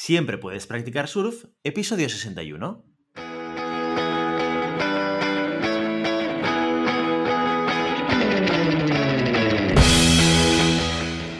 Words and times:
Siempre 0.00 0.38
puedes 0.38 0.68
practicar 0.68 1.08
surf, 1.08 1.46
episodio 1.64 2.08
61. 2.08 2.84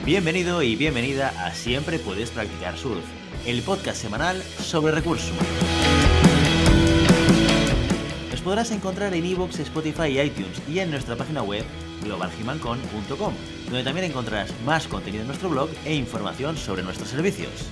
Bienvenido 0.03 0.61
y 0.61 0.75
bienvenida 0.75 1.29
a 1.45 1.55
Siempre 1.55 1.99
puedes 1.99 2.31
practicar 2.31 2.77
surf, 2.77 3.03
el 3.45 3.61
podcast 3.61 4.01
semanal 4.01 4.43
sobre 4.43 4.91
recursos. 4.91 5.31
Nos 8.29 8.41
podrás 8.41 8.71
encontrar 8.71 9.13
en 9.13 9.25
iVoox, 9.25 9.57
Spotify 9.59 10.07
y 10.09 10.19
iTunes 10.19 10.61
y 10.67 10.79
en 10.79 10.91
nuestra 10.91 11.15
página 11.15 11.41
web 11.43 11.63
globalhumancon.com, 12.03 13.33
donde 13.65 13.83
también 13.83 14.07
encontrarás 14.07 14.53
más 14.65 14.85
contenido 14.85 15.21
en 15.21 15.27
nuestro 15.27 15.49
blog 15.49 15.69
e 15.85 15.95
información 15.95 16.57
sobre 16.57 16.83
nuestros 16.83 17.07
servicios. 17.07 17.71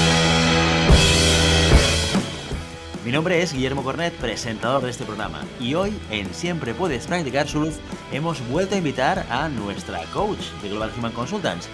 Mi 3.03 3.11
nombre 3.11 3.41
es 3.41 3.51
Guillermo 3.51 3.83
Cornet, 3.83 4.13
presentador 4.13 4.83
de 4.83 4.91
este 4.91 5.05
programa, 5.05 5.43
y 5.59 5.73
hoy 5.73 5.91
en 6.11 6.31
Siempre 6.35 6.75
Puedes 6.75 7.07
Practicar 7.07 7.47
Surf 7.47 7.75
hemos 8.11 8.47
vuelto 8.47 8.75
a 8.75 8.77
invitar 8.77 9.25
a 9.31 9.49
nuestra 9.49 10.03
coach 10.13 10.51
de 10.61 10.69
Global 10.69 10.91
Human 10.95 11.11
Consultants. 11.11 11.67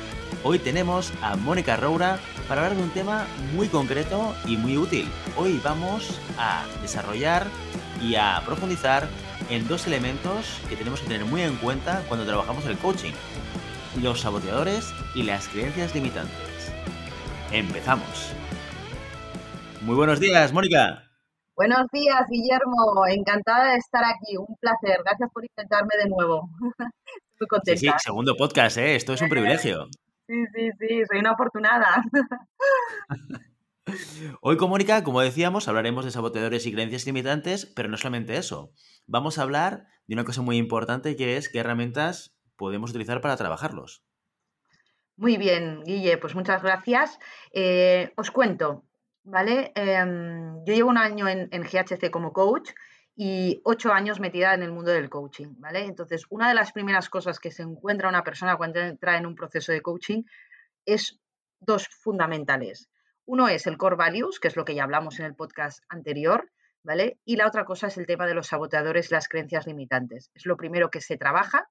Hoy 0.43 0.57
tenemos 0.57 1.11
a 1.21 1.35
Mónica 1.35 1.75
Roura 1.75 2.17
para 2.47 2.61
hablar 2.61 2.77
de 2.77 2.83
un 2.83 2.91
tema 2.91 3.27
muy 3.53 3.67
concreto 3.67 4.33
y 4.45 4.55
muy 4.55 4.77
útil. 4.77 5.09
Hoy 5.35 5.59
vamos 5.61 6.17
a 6.37 6.63
desarrollar 6.81 7.45
y 8.01 8.15
a 8.15 8.41
profundizar 8.45 9.09
en 9.49 9.67
dos 9.67 9.85
elementos 9.85 10.45
que 10.69 10.77
tenemos 10.77 11.01
que 11.01 11.07
tener 11.07 11.25
muy 11.25 11.41
en 11.41 11.57
cuenta 11.57 12.05
cuando 12.07 12.25
trabajamos 12.25 12.65
el 12.67 12.77
coaching. 12.77 13.13
Los 14.01 14.21
saboteadores 14.21 14.93
y 15.13 15.23
las 15.23 15.49
creencias 15.49 15.93
limitantes. 15.93 16.71
Empezamos. 17.51 18.31
Muy 19.81 19.95
buenos 19.95 20.21
días, 20.21 20.53
Mónica. 20.53 21.06
Buenos 21.57 21.87
días, 21.91 22.21
Guillermo. 22.29 23.07
Encantada 23.09 23.71
de 23.71 23.77
estar 23.77 24.03
aquí. 24.05 24.37
Un 24.37 24.55
placer. 24.57 25.01
Gracias 25.03 25.27
por 25.33 25.43
intentarme 25.43 25.97
de 25.97 26.07
nuevo. 26.07 26.47
Estoy 27.31 27.47
contenta. 27.47 27.79
Sí, 27.79 27.87
sí, 27.87 27.93
segundo 27.97 28.35
podcast, 28.37 28.77
¿eh? 28.77 28.93
Esto 28.93 29.13
es 29.13 29.21
un 29.21 29.29
privilegio. 29.29 29.87
Sí, 30.29 30.43
sí, 30.53 30.69
sí, 30.77 31.03
soy 31.09 31.19
una 31.19 31.31
afortunada. 31.31 32.03
Hoy 34.41 34.57
con 34.57 34.69
Mónica, 34.69 35.01
como 35.05 35.21
decíamos, 35.21 35.69
hablaremos 35.69 36.03
de 36.03 36.11
saboteadores 36.11 36.65
y 36.65 36.73
creencias 36.73 37.05
limitantes, 37.05 37.65
pero 37.65 37.87
no 37.87 37.95
solamente 37.95 38.35
eso. 38.35 38.73
Vamos 39.05 39.37
a 39.37 39.43
hablar 39.43 39.87
de 40.05 40.15
una 40.15 40.25
cosa 40.25 40.41
muy 40.41 40.57
importante 40.57 41.15
que 41.15 41.37
es 41.37 41.47
qué 41.47 41.59
herramientas 41.59 42.35
podemos 42.57 42.89
utilizar 42.89 43.21
para 43.21 43.37
trabajarlos. 43.37 44.03
Muy 45.15 45.37
bien, 45.37 45.81
Guille, 45.85 46.17
pues 46.17 46.35
muchas 46.35 46.61
gracias. 46.61 47.19
Eh, 47.53 48.11
os 48.17 48.29
cuento, 48.29 48.83
¿vale? 49.27 49.73
Em, 49.75 50.63
yo 50.65 50.73
llevo 50.73 50.89
un 50.89 50.97
año 50.97 51.27
en, 51.27 51.49
GHC 51.49 52.09
como 52.09 52.31
coach 52.31 52.71
y 53.15 53.61
ocho 53.65 53.91
años 53.91 54.19
metida 54.19 54.53
en 54.53 54.63
el 54.63 54.71
mundo 54.71 54.91
del 54.91 55.09
coaching, 55.09 55.55
¿vale? 55.57 55.85
Entonces, 55.85 56.23
una 56.29 56.47
de 56.47 56.55
las 56.55 56.71
primeras 56.71 57.09
cosas 57.09 57.39
que 57.39 57.51
se 57.51 57.63
encuentra 57.63 58.09
una 58.09 58.23
persona 58.23 58.55
cuando 58.57 58.79
entra 58.79 59.17
en 59.17 59.25
un 59.25 59.35
proceso 59.35 59.71
de 59.71 59.81
coaching 59.81 60.23
es 60.85 61.19
dos 61.59 61.87
fundamentales. 61.87 62.89
Uno 63.25 63.49
es 63.49 63.67
el 63.67 63.77
core 63.77 63.97
values, 63.97 64.39
que 64.39 64.47
es 64.47 64.55
lo 64.55 64.63
que 64.63 64.75
ya 64.75 64.83
hablamos 64.83 65.19
en 65.19 65.25
el 65.25 65.35
podcast 65.35 65.83
anterior, 65.89 66.49
¿vale? 66.83 67.19
Y 67.25 67.35
la 67.35 67.47
otra 67.47 67.65
cosa 67.65 67.87
es 67.87 67.97
el 67.97 68.05
tema 68.05 68.27
de 68.27 68.33
los 68.33 68.47
saboteadores 68.47 69.11
y 69.11 69.13
las 69.13 69.27
creencias 69.27 69.67
limitantes. 69.67 70.31
Es 70.35 70.45
lo 70.45 70.55
primero 70.55 70.89
que 70.89 71.01
se 71.01 71.17
trabaja 71.17 71.69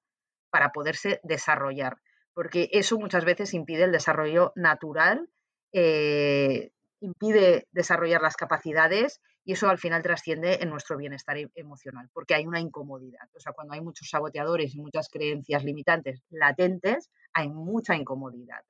para 0.51 0.73
poderse 0.73 1.21
desarrollar, 1.23 1.97
porque 2.35 2.69
eso 2.73 2.99
muchas 2.99 3.25
veces 3.25 3.55
impide 3.55 3.85
el 3.85 3.93
desarrollo 3.93 4.53
natural 4.57 5.31
eh, 5.73 6.73
impide 7.01 7.67
desarrollar 7.73 8.23
las 8.23 8.37
capacidades 8.37 9.21
y 9.45 9.53
eso 9.53 9.69
al 9.69 9.79
final 9.79 10.03
trasciende 10.03 10.59
en 10.61 10.71
nuestro 10.71 10.97
bienestar 10.97 11.37
e-, 11.39 11.51
emocional, 11.55 12.09
porque 12.13 12.35
hay 12.35 12.47
una 12.47 12.61
incomodidad. 12.61 13.29
O 13.35 13.41
sea, 13.41 13.53
cuando 13.53 13.75
hay 13.75 13.81
muchos 13.81 14.09
saboteadores 14.09 14.75
y 14.75 14.81
muchas 14.81 15.09
creencias 15.09 15.65
limitantes 15.65 16.23
latentes, 16.31 17.11
hay 17.33 17.49
mucha 17.49 17.95
incomodidad. 17.95 18.63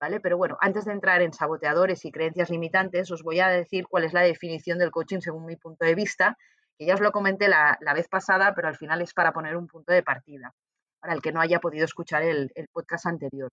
¿Vale? 0.00 0.20
Pero 0.20 0.36
bueno, 0.36 0.56
antes 0.60 0.84
de 0.84 0.92
entrar 0.92 1.22
en 1.22 1.32
saboteadores 1.32 2.04
y 2.04 2.10
creencias 2.10 2.50
limitantes, 2.50 3.10
os 3.12 3.22
voy 3.22 3.38
a 3.38 3.48
decir 3.48 3.86
cuál 3.88 4.04
es 4.04 4.12
la 4.12 4.22
definición 4.22 4.78
del 4.78 4.90
coaching 4.90 5.20
según 5.20 5.46
mi 5.46 5.56
punto 5.56 5.84
de 5.84 5.94
vista, 5.94 6.36
que 6.76 6.86
ya 6.86 6.94
os 6.94 7.00
lo 7.00 7.12
comenté 7.12 7.46
la, 7.46 7.78
vez 7.94 8.08
pasada, 8.08 8.52
pero 8.54 8.66
al 8.66 8.76
final 8.76 9.00
es 9.00 9.14
para 9.14 9.32
poner 9.32 9.56
un 9.56 9.68
punto 9.68 9.92
de 9.92 10.02
partida, 10.02 10.52
para 11.00 11.14
el 11.14 11.22
que 11.22 11.30
no 11.30 11.40
haya 11.40 11.60
podido 11.60 11.84
escuchar 11.84 12.22
el 12.22 12.50
podcast 12.72 13.06
anterior. 13.06 13.50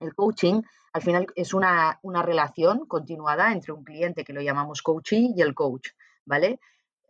El 0.00 0.14
coaching 0.14 0.62
al 0.92 1.02
final 1.02 1.26
es 1.36 1.54
una, 1.54 2.00
relación 2.02 2.86
continuada 2.86 3.52
entre 3.52 3.72
un 3.72 3.84
cliente 3.84 4.24
que 4.24 4.32
lo 4.32 4.40
llamamos 4.40 4.82
coaching 4.82 5.34
y 5.36 5.42
el 5.42 5.54
coach, 5.54 5.88
¿vale? 6.24 6.58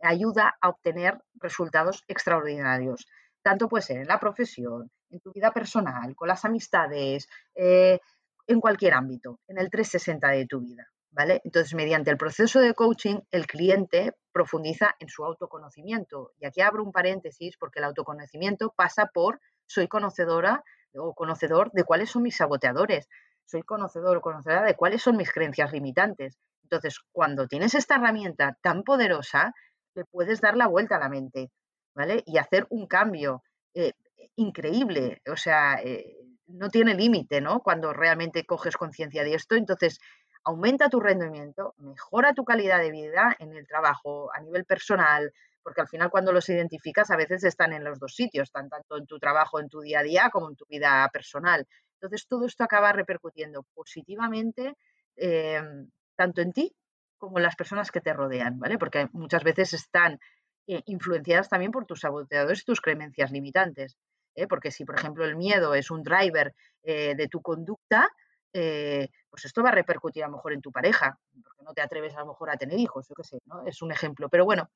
Ayuda 0.01 0.55
a 0.61 0.69
obtener 0.69 1.19
resultados 1.35 2.03
extraordinarios. 2.07 3.07
Tanto 3.41 3.67
puede 3.67 3.83
ser 3.83 3.97
en 3.97 4.07
la 4.07 4.19
profesión, 4.19 4.91
en 5.09 5.19
tu 5.19 5.31
vida 5.31 5.51
personal, 5.51 6.15
con 6.15 6.27
las 6.27 6.45
amistades, 6.45 7.27
eh, 7.55 7.99
en 8.45 8.59
cualquier 8.59 8.93
ámbito, 8.93 9.39
en 9.47 9.57
el 9.57 9.69
360 9.69 10.27
de 10.29 10.45
tu 10.45 10.59
vida. 10.59 10.87
¿Vale? 11.13 11.41
Entonces, 11.43 11.73
mediante 11.73 12.09
el 12.09 12.17
proceso 12.17 12.59
de 12.59 12.73
coaching, 12.73 13.19
el 13.31 13.45
cliente 13.45 14.13
profundiza 14.31 14.95
en 14.99 15.09
su 15.09 15.25
autoconocimiento. 15.25 16.31
Y 16.39 16.45
aquí 16.45 16.61
abro 16.61 16.83
un 16.83 16.93
paréntesis 16.93 17.57
porque 17.57 17.79
el 17.79 17.85
autoconocimiento 17.85 18.73
pasa 18.73 19.07
por 19.07 19.41
soy 19.65 19.89
conocedora 19.89 20.63
o 20.95 21.13
conocedor 21.13 21.71
de 21.71 21.83
cuáles 21.83 22.09
son 22.09 22.23
mis 22.23 22.37
saboteadores, 22.37 23.07
soy 23.45 23.63
conocedor 23.63 24.17
o 24.17 24.21
conocedora 24.21 24.63
de 24.63 24.75
cuáles 24.75 25.01
son 25.01 25.17
mis 25.17 25.31
creencias 25.31 25.71
limitantes. 25.71 26.37
Entonces, 26.63 26.99
cuando 27.11 27.47
tienes 27.47 27.75
esta 27.75 27.95
herramienta 27.95 28.57
tan 28.61 28.83
poderosa, 28.83 29.53
le 29.93 30.05
puedes 30.05 30.39
dar 30.41 30.55
la 30.55 30.67
vuelta 30.67 30.95
a 30.95 30.99
la 30.99 31.09
mente, 31.09 31.51
¿vale? 31.93 32.23
Y 32.25 32.37
hacer 32.37 32.65
un 32.69 32.87
cambio 32.87 33.43
eh, 33.73 33.93
increíble, 34.35 35.21
o 35.29 35.35
sea, 35.35 35.81
eh, 35.83 36.15
no 36.47 36.69
tiene 36.69 36.93
límite, 36.93 37.41
¿no? 37.41 37.61
Cuando 37.61 37.93
realmente 37.93 38.45
coges 38.45 38.77
conciencia 38.77 39.23
de 39.23 39.33
esto, 39.33 39.55
entonces 39.55 39.99
aumenta 40.43 40.89
tu 40.89 40.99
rendimiento, 40.99 41.75
mejora 41.77 42.33
tu 42.33 42.43
calidad 42.43 42.79
de 42.79 42.91
vida 42.91 43.35
en 43.39 43.55
el 43.55 43.67
trabajo, 43.67 44.31
a 44.33 44.39
nivel 44.39 44.65
personal, 44.65 45.33
porque 45.63 45.81
al 45.81 45.87
final 45.87 46.09
cuando 46.09 46.31
los 46.31 46.47
identificas 46.49 47.11
a 47.11 47.17
veces 47.17 47.43
están 47.43 47.73
en 47.73 47.83
los 47.83 47.99
dos 47.99 48.15
sitios, 48.15 48.49
están 48.49 48.69
tanto 48.69 48.97
en 48.97 49.05
tu 49.05 49.19
trabajo, 49.19 49.59
en 49.59 49.69
tu 49.69 49.81
día 49.81 49.99
a 49.99 50.03
día, 50.03 50.29
como 50.31 50.49
en 50.49 50.55
tu 50.55 50.65
vida 50.67 51.07
personal. 51.13 51.67
Entonces 52.01 52.27
todo 52.27 52.45
esto 52.45 52.63
acaba 52.63 52.91
repercutiendo 52.91 53.63
positivamente 53.73 54.75
em, 55.15 55.89
tanto 56.15 56.41
en 56.41 56.51
ti 56.51 56.75
como 57.17 57.37
en 57.37 57.43
las 57.43 57.55
personas 57.55 57.91
que 57.91 58.01
te 58.01 58.13
rodean, 58.13 58.59
¿vale? 58.59 58.79
Porque 58.79 59.07
muchas 59.13 59.43
veces 59.43 59.73
están 59.73 60.19
eh, 60.67 60.81
influenciadas 60.85 61.49
también 61.49 61.71
por 61.71 61.85
tus 61.85 61.99
saboteadores 61.99 62.61
y 62.61 62.65
tus 62.65 62.81
creencias 62.81 63.31
limitantes. 63.31 63.97
¿eh? 64.35 64.47
Porque 64.47 64.71
si, 64.71 64.85
por 64.85 64.95
ejemplo, 64.95 65.25
el 65.25 65.35
miedo 65.35 65.75
es 65.75 65.91
un 65.91 66.01
driver 66.01 66.55
eh, 66.81 67.13
de 67.15 67.27
tu 67.27 67.41
conducta, 67.41 68.09
pues 68.51 69.45
esto 69.45 69.63
va 69.63 69.69
a 69.69 69.73
repercutir 69.73 70.23
a 70.23 70.27
lo 70.27 70.33
mejor 70.33 70.51
en 70.51 70.61
tu 70.61 70.73
pareja, 70.73 71.17
porque 71.41 71.63
no 71.63 71.73
te 71.73 71.81
atreves 71.81 72.15
a 72.15 72.19
lo 72.19 72.27
mejor 72.27 72.49
a 72.49 72.57
tener 72.57 72.77
hijos, 72.77 73.07
yo 73.07 73.15
qué 73.15 73.23
sé, 73.23 73.39
¿no? 73.45 73.65
Es 73.65 73.81
un 73.81 73.93
ejemplo. 73.93 74.27
Pero 74.27 74.43
bueno, 74.43 74.69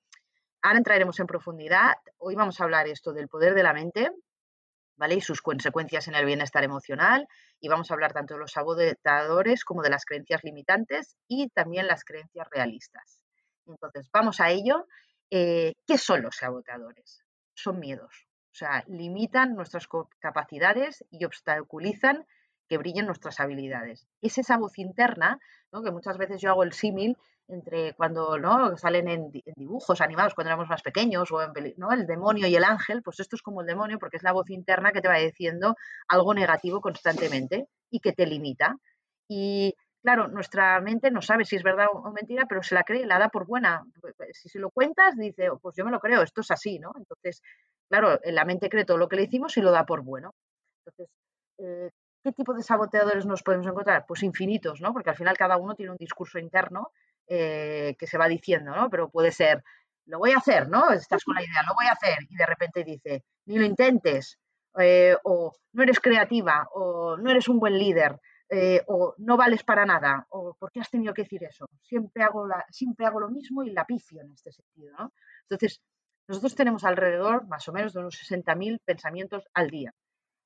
Ahora 0.65 0.79
entraremos 0.79 1.19
en 1.19 1.27
profundidad. 1.27 1.93
Hoy 2.17 2.33
vamos 2.33 2.59
a 2.59 2.63
hablar 2.63 2.87
esto 2.87 3.13
del 3.13 3.27
poder 3.27 3.53
de 3.53 3.62
la 3.62 3.71
mente, 3.71 4.09
¿vale? 4.97 5.13
Y 5.13 5.21
sus 5.21 5.39
consecuencias 5.44 6.07
en 6.07 6.15
el 6.15 6.25
bienestar 6.25 6.63
emocional. 6.63 7.27
Y 7.59 7.67
vamos 7.67 7.91
a 7.91 7.94
hablar 7.94 8.13
tanto 8.13 8.33
de 8.33 8.39
los 8.39 8.53
saboteadores 8.53 9.63
como 9.63 9.83
de 9.83 9.91
las 9.91 10.06
creencias 10.06 10.44
limitantes 10.44 11.17
y 11.27 11.50
también 11.50 11.85
las 11.85 12.03
creencias 12.03 12.47
realistas. 12.50 13.21
Entonces, 13.67 14.09
vamos 14.12 14.39
a 14.39 14.50
ello. 14.50 14.88
Eh, 15.29 15.73
¿Qué 15.85 16.00
son 16.00 16.23
los 16.23 16.38
saboteadores? 16.38 17.23
Son 17.53 17.79
miedos. 17.79 18.25
O 18.51 18.56
sea, 18.56 18.83
limitan 18.88 19.53
nuestras 19.53 19.88
capacidades 20.18 21.06
y 21.11 21.25
obstaculizan 21.25 22.25
que 22.68 22.79
brillen 22.79 23.06
nuestras 23.06 23.39
habilidades. 23.39 24.07
Es 24.19 24.39
esa 24.39 24.57
voz 24.57 24.79
interna, 24.79 25.38
que 25.83 25.91
muchas 25.91 26.18
veces 26.18 26.41
yo 26.41 26.50
hago 26.50 26.63
el 26.63 26.73
símil 26.73 27.18
entre 27.47 27.94
cuando 27.94 28.38
¿no? 28.38 28.75
salen 28.77 29.07
en, 29.07 29.31
dibujos 29.56 30.01
animados 30.01 30.33
cuando 30.33 30.50
éramos 30.50 30.69
más 30.69 30.81
pequeños 30.81 31.31
o 31.31 31.42
en 31.42 31.51
¿no? 31.77 31.92
el 31.92 32.07
demonio 32.07 32.47
y 32.47 32.56
el 32.56 32.63
ángel, 32.63 33.01
pues 33.03 33.19
esto 33.19 33.36
es 33.36 33.42
como 33.42 33.62
el 33.62 33.68
demonio 33.68 34.00
porque 34.00 34.18
es 34.18 34.24
la 34.24 34.33
voz 34.33 34.50
interna 34.50 34.92
que 34.92 35.01
te 35.01 35.07
va 35.07 35.18
diciendo 35.18 35.75
algo 36.07 36.33
negativo 36.33 36.81
constantemente 36.81 37.68
y 37.89 38.00
que 38.00 38.13
te 38.13 38.25
limita. 38.25 38.77
¿Y 39.27 39.75
claro, 40.01 40.27
nuestra 40.27 40.80
mente 40.81 41.12
no 41.12 41.21
sabe 41.21 41.45
si 41.45 41.56
es 41.56 41.63
verdad 41.63 41.88
o 41.92 42.12
mentira, 42.12 42.45
pero 42.47 42.62
se 42.63 42.75
la 42.75 42.83
cree, 42.83 43.06
la 43.06 43.19
da 43.19 43.30
por 43.30 43.45
buena. 43.45 43.83
Si 44.33 44.50
se 44.50 44.59
lo 44.59 44.69
cuentas, 44.69 45.18
dice, 45.18 45.50
oh, 45.50 45.59
pues 45.59 45.75
yo 45.75 45.86
me 45.86 45.92
lo 45.92 46.00
creo, 46.00 46.21
esto 46.21 46.42
es 46.42 46.51
así, 46.51 46.77
¿no? 46.80 46.92
Entonces, 46.95 47.42
claro, 47.89 48.19
la 48.24 48.45
mente 48.45 48.69
cree 48.69 48.86
todo 48.86 48.97
lo 48.97 49.07
que 49.07 49.15
le 49.15 49.24
decimos 49.24 49.57
y 49.57 49.62
lo 49.62 49.71
da 49.71 49.86
por 49.86 50.03
bueno. 50.03 50.36
Entonces, 50.86 51.09
eh, 51.57 51.89
¿qué 52.24 52.31
tipo 52.33 52.53
de 52.53 52.62
saboteadores 52.62 53.25
nos 53.25 53.42
podemos 53.42 53.65
encontrar? 53.65 54.06
Pues 54.07 54.21
infinitos, 54.21 54.80
¿no? 54.80 54.94
Porque 54.94 55.09
al 55.09 55.15
final 55.15 55.38
cada 55.38 55.57
uno 55.57 55.74
tiene 55.74 55.92
un 55.92 55.97
discurso 55.97 56.38
interno 56.38 56.92
eh, 57.27 57.95
que 57.98 58.07
se 58.07 58.18
va 58.18 58.27
diciendo, 58.27 58.75
¿no? 58.75 58.89
Pero 58.89 59.10
puede 59.10 59.31
ser, 59.31 59.63
lo 60.06 60.19
voy 60.19 60.31
a 60.31 60.38
hacer, 60.38 60.69
¿no? 60.69 60.92
Estás 60.92 61.24
con 61.24 61.36
la 61.36 61.42
idea, 61.42 61.63
lo 61.68 61.75
voy 61.75 61.88
a 61.88 61.94
hacer 61.94 62.19
y 62.30 62.36
de 62.36 62.45
repente 62.45 62.83
dice, 62.83 63.24
ni 63.45 63.57
lo 63.57 63.66
intentes, 63.66 64.38
eh, 64.80 65.16
o 65.24 65.51
no 65.74 65.83
eres 65.83 66.00
creativa, 66.00 66.68
o 66.74 67.18
no 67.18 67.31
eres 67.31 67.48
un 67.48 67.60
buen 67.60 67.77
líder, 67.77 68.19
eh, 68.50 68.83
o 68.88 69.16
no 69.18 69.38
vales 69.38 69.63
para 69.63 69.86
nada, 69.86 70.27
o 70.30 70.54
¿por 70.54 70.72
qué 70.72 70.81
has 70.81 70.89
tenido 70.89 71.13
que 71.13 71.24
decir 71.24 71.44
eso? 71.44 71.68
Siempre 71.81 72.24
hago, 72.24 72.48
la, 72.48 72.63
siempre 72.69 73.06
hago 73.06 73.19
lo 73.19 73.30
mismo 73.30 73.63
y 73.63 73.71
la 73.71 73.86
pifio 73.86 74.21
en 74.21 74.31
este 74.31 74.51
sentido, 74.51 74.95
¿no? 74.98 75.13
Entonces, 75.50 75.81
nosotros 76.28 76.56
tenemos 76.56 76.83
alrededor 76.83 77.48
más 77.48 77.68
o 77.68 77.74
menos 77.74 77.94
de 77.94 78.00
unos 78.00 78.16
60.000 78.16 78.80
pensamientos 78.83 79.48
al 79.54 79.69
día 79.69 79.94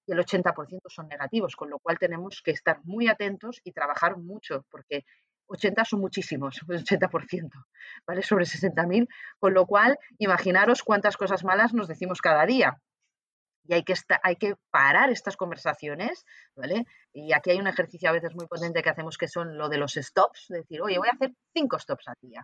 y 0.10 0.12
el 0.12 0.20
80% 0.20 0.82
son 0.88 1.08
negativos, 1.08 1.56
con 1.56 1.70
lo 1.70 1.78
cual 1.78 2.00
tenemos 2.00 2.42
que 2.44 2.52
estar 2.52 2.80
muy 2.84 3.08
atentos 3.08 3.62
y 3.64 3.72
trabajar 3.74 4.18
mucho, 4.18 4.66
porque 4.72 5.06
80 5.50 5.86
son 5.86 6.00
muchísimos, 6.00 6.62
un 6.68 6.78
80%, 6.78 7.50
¿vale? 8.08 8.22
Sobre 8.22 8.46
60.000, 8.46 9.08
con 9.40 9.54
lo 9.54 9.66
cual 9.66 9.98
imaginaros 10.18 10.84
cuántas 10.84 11.18
cosas 11.18 11.44
malas 11.44 11.74
nos 11.74 11.88
decimos 11.88 12.22
cada 12.22 12.46
día. 12.46 12.82
Y 13.66 13.74
hay 13.74 13.84
que, 13.84 13.94
hay 14.24 14.36
que 14.38 14.56
parar 14.72 15.12
estas 15.12 15.38
conversaciones, 15.38 16.26
¿vale? 16.56 16.86
Y 17.14 17.34
aquí 17.34 17.52
hay 17.52 17.60
un 17.60 17.68
ejercicio 17.68 18.10
a 18.10 18.14
veces 18.14 18.34
muy 18.34 18.48
potente 18.48 18.82
que 18.82 18.90
hacemos 18.90 19.18
que 19.18 19.28
son 19.28 19.58
lo 19.58 19.70
de 19.70 19.78
los 19.78 19.94
stops, 19.94 20.46
decir, 20.50 20.82
oye, 20.82 20.98
voy 20.98 21.08
a 21.08 21.16
hacer 21.16 21.34
cinco 21.54 21.78
stops 21.78 22.08
al 22.08 22.16
día, 22.22 22.44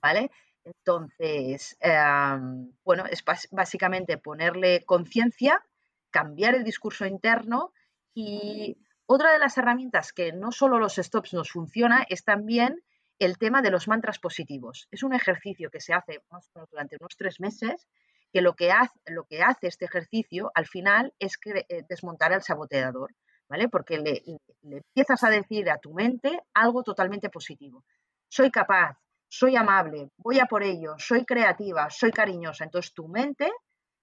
¿vale? 0.00 0.30
Entonces, 0.64 1.76
em, 1.80 2.72
bueno, 2.84 3.04
es 3.06 3.22
básicamente 3.50 4.18
ponerle 4.18 4.84
conciencia, 4.84 5.64
cambiar 6.10 6.54
el 6.54 6.64
discurso 6.64 7.06
interno 7.06 7.72
y 8.14 8.76
otra 9.12 9.32
de 9.32 9.38
las 9.38 9.58
herramientas 9.58 10.12
que 10.12 10.32
no 10.32 10.52
solo 10.52 10.78
los 10.78 10.96
stops 10.96 11.34
nos 11.34 11.50
funciona 11.50 12.06
es 12.08 12.24
también 12.24 12.82
el 13.18 13.36
tema 13.36 13.60
de 13.60 13.70
los 13.70 13.86
mantras 13.86 14.18
positivos. 14.18 14.88
Es 14.90 15.02
un 15.02 15.14
ejercicio 15.14 15.70
que 15.70 15.80
se 15.80 15.92
hace 15.92 16.22
durante 16.70 16.96
unos 16.98 17.16
tres 17.16 17.38
meses, 17.38 17.88
que 18.32 18.40
lo 18.40 18.54
que 18.54 18.72
hace, 18.72 18.98
lo 19.06 19.24
que 19.24 19.42
hace 19.42 19.66
este 19.66 19.84
ejercicio 19.84 20.50
al 20.54 20.66
final 20.66 21.12
es 21.18 21.36
que, 21.36 21.66
eh, 21.68 21.84
desmontar 21.88 22.32
al 22.32 22.42
saboteador, 22.42 23.14
¿vale? 23.48 23.68
Porque 23.68 23.98
le, 23.98 24.22
le 24.62 24.78
empiezas 24.78 25.22
a 25.24 25.30
decir 25.30 25.70
a 25.70 25.78
tu 25.78 25.92
mente 25.92 26.40
algo 26.54 26.82
totalmente 26.82 27.28
positivo. 27.28 27.84
Soy 28.28 28.50
capaz, 28.50 28.96
soy 29.28 29.56
amable, 29.56 30.08
voy 30.16 30.40
a 30.40 30.46
por 30.46 30.62
ello, 30.62 30.94
soy 30.96 31.26
creativa, 31.26 31.90
soy 31.90 32.12
cariñosa. 32.12 32.64
Entonces 32.64 32.94
tu 32.94 33.08
mente 33.08 33.50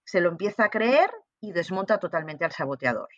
se 0.04 0.22
lo 0.22 0.30
empieza 0.30 0.66
a 0.66 0.70
creer 0.70 1.10
y 1.42 1.52
desmonta 1.52 1.98
totalmente 1.98 2.46
al 2.46 2.52
saboteador. 2.52 3.10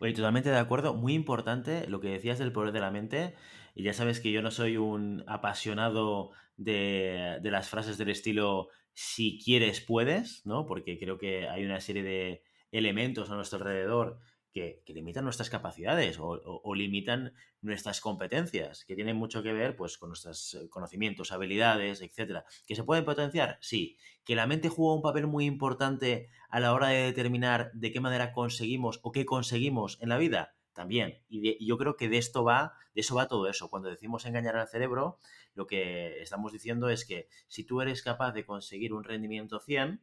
Oye, 0.00 0.12
totalmente 0.12 0.50
de 0.50 0.58
acuerdo. 0.58 0.94
Muy 0.94 1.14
importante 1.14 1.86
lo 1.88 2.00
que 2.00 2.08
decías 2.08 2.38
del 2.38 2.52
poder 2.52 2.72
de 2.72 2.80
la 2.80 2.90
mente. 2.90 3.34
Y 3.74 3.82
ya 3.82 3.92
sabes 3.92 4.20
que 4.20 4.32
yo 4.32 4.42
no 4.42 4.50
soy 4.50 4.76
un 4.76 5.24
apasionado 5.26 6.30
de, 6.56 7.38
de 7.42 7.50
las 7.50 7.68
frases 7.68 7.98
del 7.98 8.10
estilo 8.10 8.68
si 8.94 9.38
quieres 9.38 9.80
puedes, 9.80 10.44
¿no? 10.46 10.66
Porque 10.66 10.98
creo 10.98 11.18
que 11.18 11.48
hay 11.48 11.64
una 11.64 11.80
serie 11.80 12.02
de 12.02 12.42
elementos 12.72 13.30
a 13.30 13.34
nuestro 13.34 13.58
alrededor 13.58 14.18
que, 14.56 14.94
limitan 14.94 15.24
nuestras 15.24 15.50
capacidades 15.50 16.16
o, 16.18 16.74
limitan 16.74 17.34
nuestras 17.60 18.00
competencias, 18.00 18.86
que 18.86 18.94
tienen 18.94 19.14
mucho 19.14 19.42
que 19.42 19.52
ver 19.52 19.76
pues, 19.76 19.98
con 19.98 20.08
nuestros 20.08 20.54
eh, 20.54 20.70
conocimientos, 20.70 21.30
habilidades, 21.30 22.00
etcétera. 22.00 22.46
¿Que 22.66 22.74
se 22.74 22.82
pueden 22.82 23.04
potenciar? 23.04 23.58
Sí. 23.60 23.98
¿Que 24.24 24.34
la 24.34 24.46
mente 24.46 24.70
juega 24.70 24.94
un 24.94 25.02
papel 25.02 25.26
muy 25.26 25.44
importante 25.44 26.30
a 26.48 26.58
la 26.58 26.72
hora 26.72 26.88
de 26.88 27.02
determinar 27.02 27.70
de 27.74 27.92
qué 27.92 28.00
manera 28.00 28.32
conseguimos 28.32 28.98
o 29.02 29.12
qué 29.12 29.26
conseguimos 29.26 29.98
en 30.00 30.08
la 30.08 30.16
vida? 30.16 30.54
También. 30.72 31.22
Y, 31.28 31.66
yo 31.66 31.76
creo 31.76 31.96
que 31.96 32.08
de 32.08 32.16
esto 32.16 32.42
va, 32.42 32.72
de 32.94 33.02
eso 33.02 33.14
va 33.14 33.28
todo 33.28 33.48
eso. 33.48 33.68
Cuando 33.68 33.90
decimos 33.90 34.24
engañar 34.24 34.56
al 34.56 34.68
cerebro, 34.68 35.18
lo 35.54 35.66
que 35.66 36.22
estamos 36.22 36.52
diciendo 36.52 36.88
es 36.88 37.04
que 37.04 37.28
si 37.46 37.64
tú 37.64 37.82
eres 37.82 38.02
capaz 38.02 38.32
de 38.32 38.46
conseguir 38.46 38.94
un 38.94 39.04
rendimiento 39.04 39.60
100, 39.60 40.00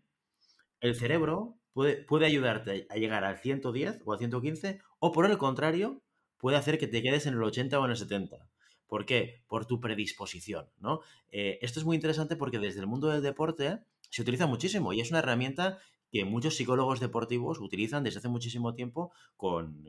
el 0.83 0.95
cerebro 0.95 1.57
puede, 1.71 2.25
ayudarte 2.25 2.85
a 2.89 2.95
llegar 2.97 3.23
al 3.23 3.39
110 3.39 4.01
o 4.03 4.11
al 4.11 4.19
115, 4.19 4.81
o 4.99 5.11
por 5.13 5.25
el 5.25 5.37
contrario, 5.37 6.03
puede 6.37 6.57
hacer 6.57 6.77
que 6.77 6.87
te 6.87 7.01
quedes 7.01 7.25
en 7.25 7.35
el 7.35 7.43
80 7.43 7.79
o 7.79 7.85
en 7.85 7.91
el 7.91 7.97
70. 7.97 8.49
¿Por 8.85 9.05
qué? 9.05 9.43
Por 9.47 9.65
tu 9.65 9.79
predisposición, 9.79 10.69
¿no? 10.79 10.99
Eh, 11.31 11.57
esto 11.61 11.79
es 11.79 11.85
muy 11.85 11.95
interesante 11.95 12.35
porque 12.35 12.59
desde 12.59 12.81
el 12.81 12.87
mundo 12.87 13.07
del 13.07 13.23
deporte 13.23 13.79
se 14.09 14.21
utiliza 14.21 14.45
muchísimo 14.45 14.91
y 14.91 14.99
es 14.99 15.09
una 15.09 15.19
herramienta 15.19 15.79
que 16.11 16.25
muchos 16.25 16.57
psicólogos 16.57 16.99
deportivos 16.99 17.59
utilizan 17.59 18.03
desde 18.03 18.19
hace 18.19 18.27
muchísimo 18.27 18.75
tiempo 18.75 19.13
con, 19.37 19.85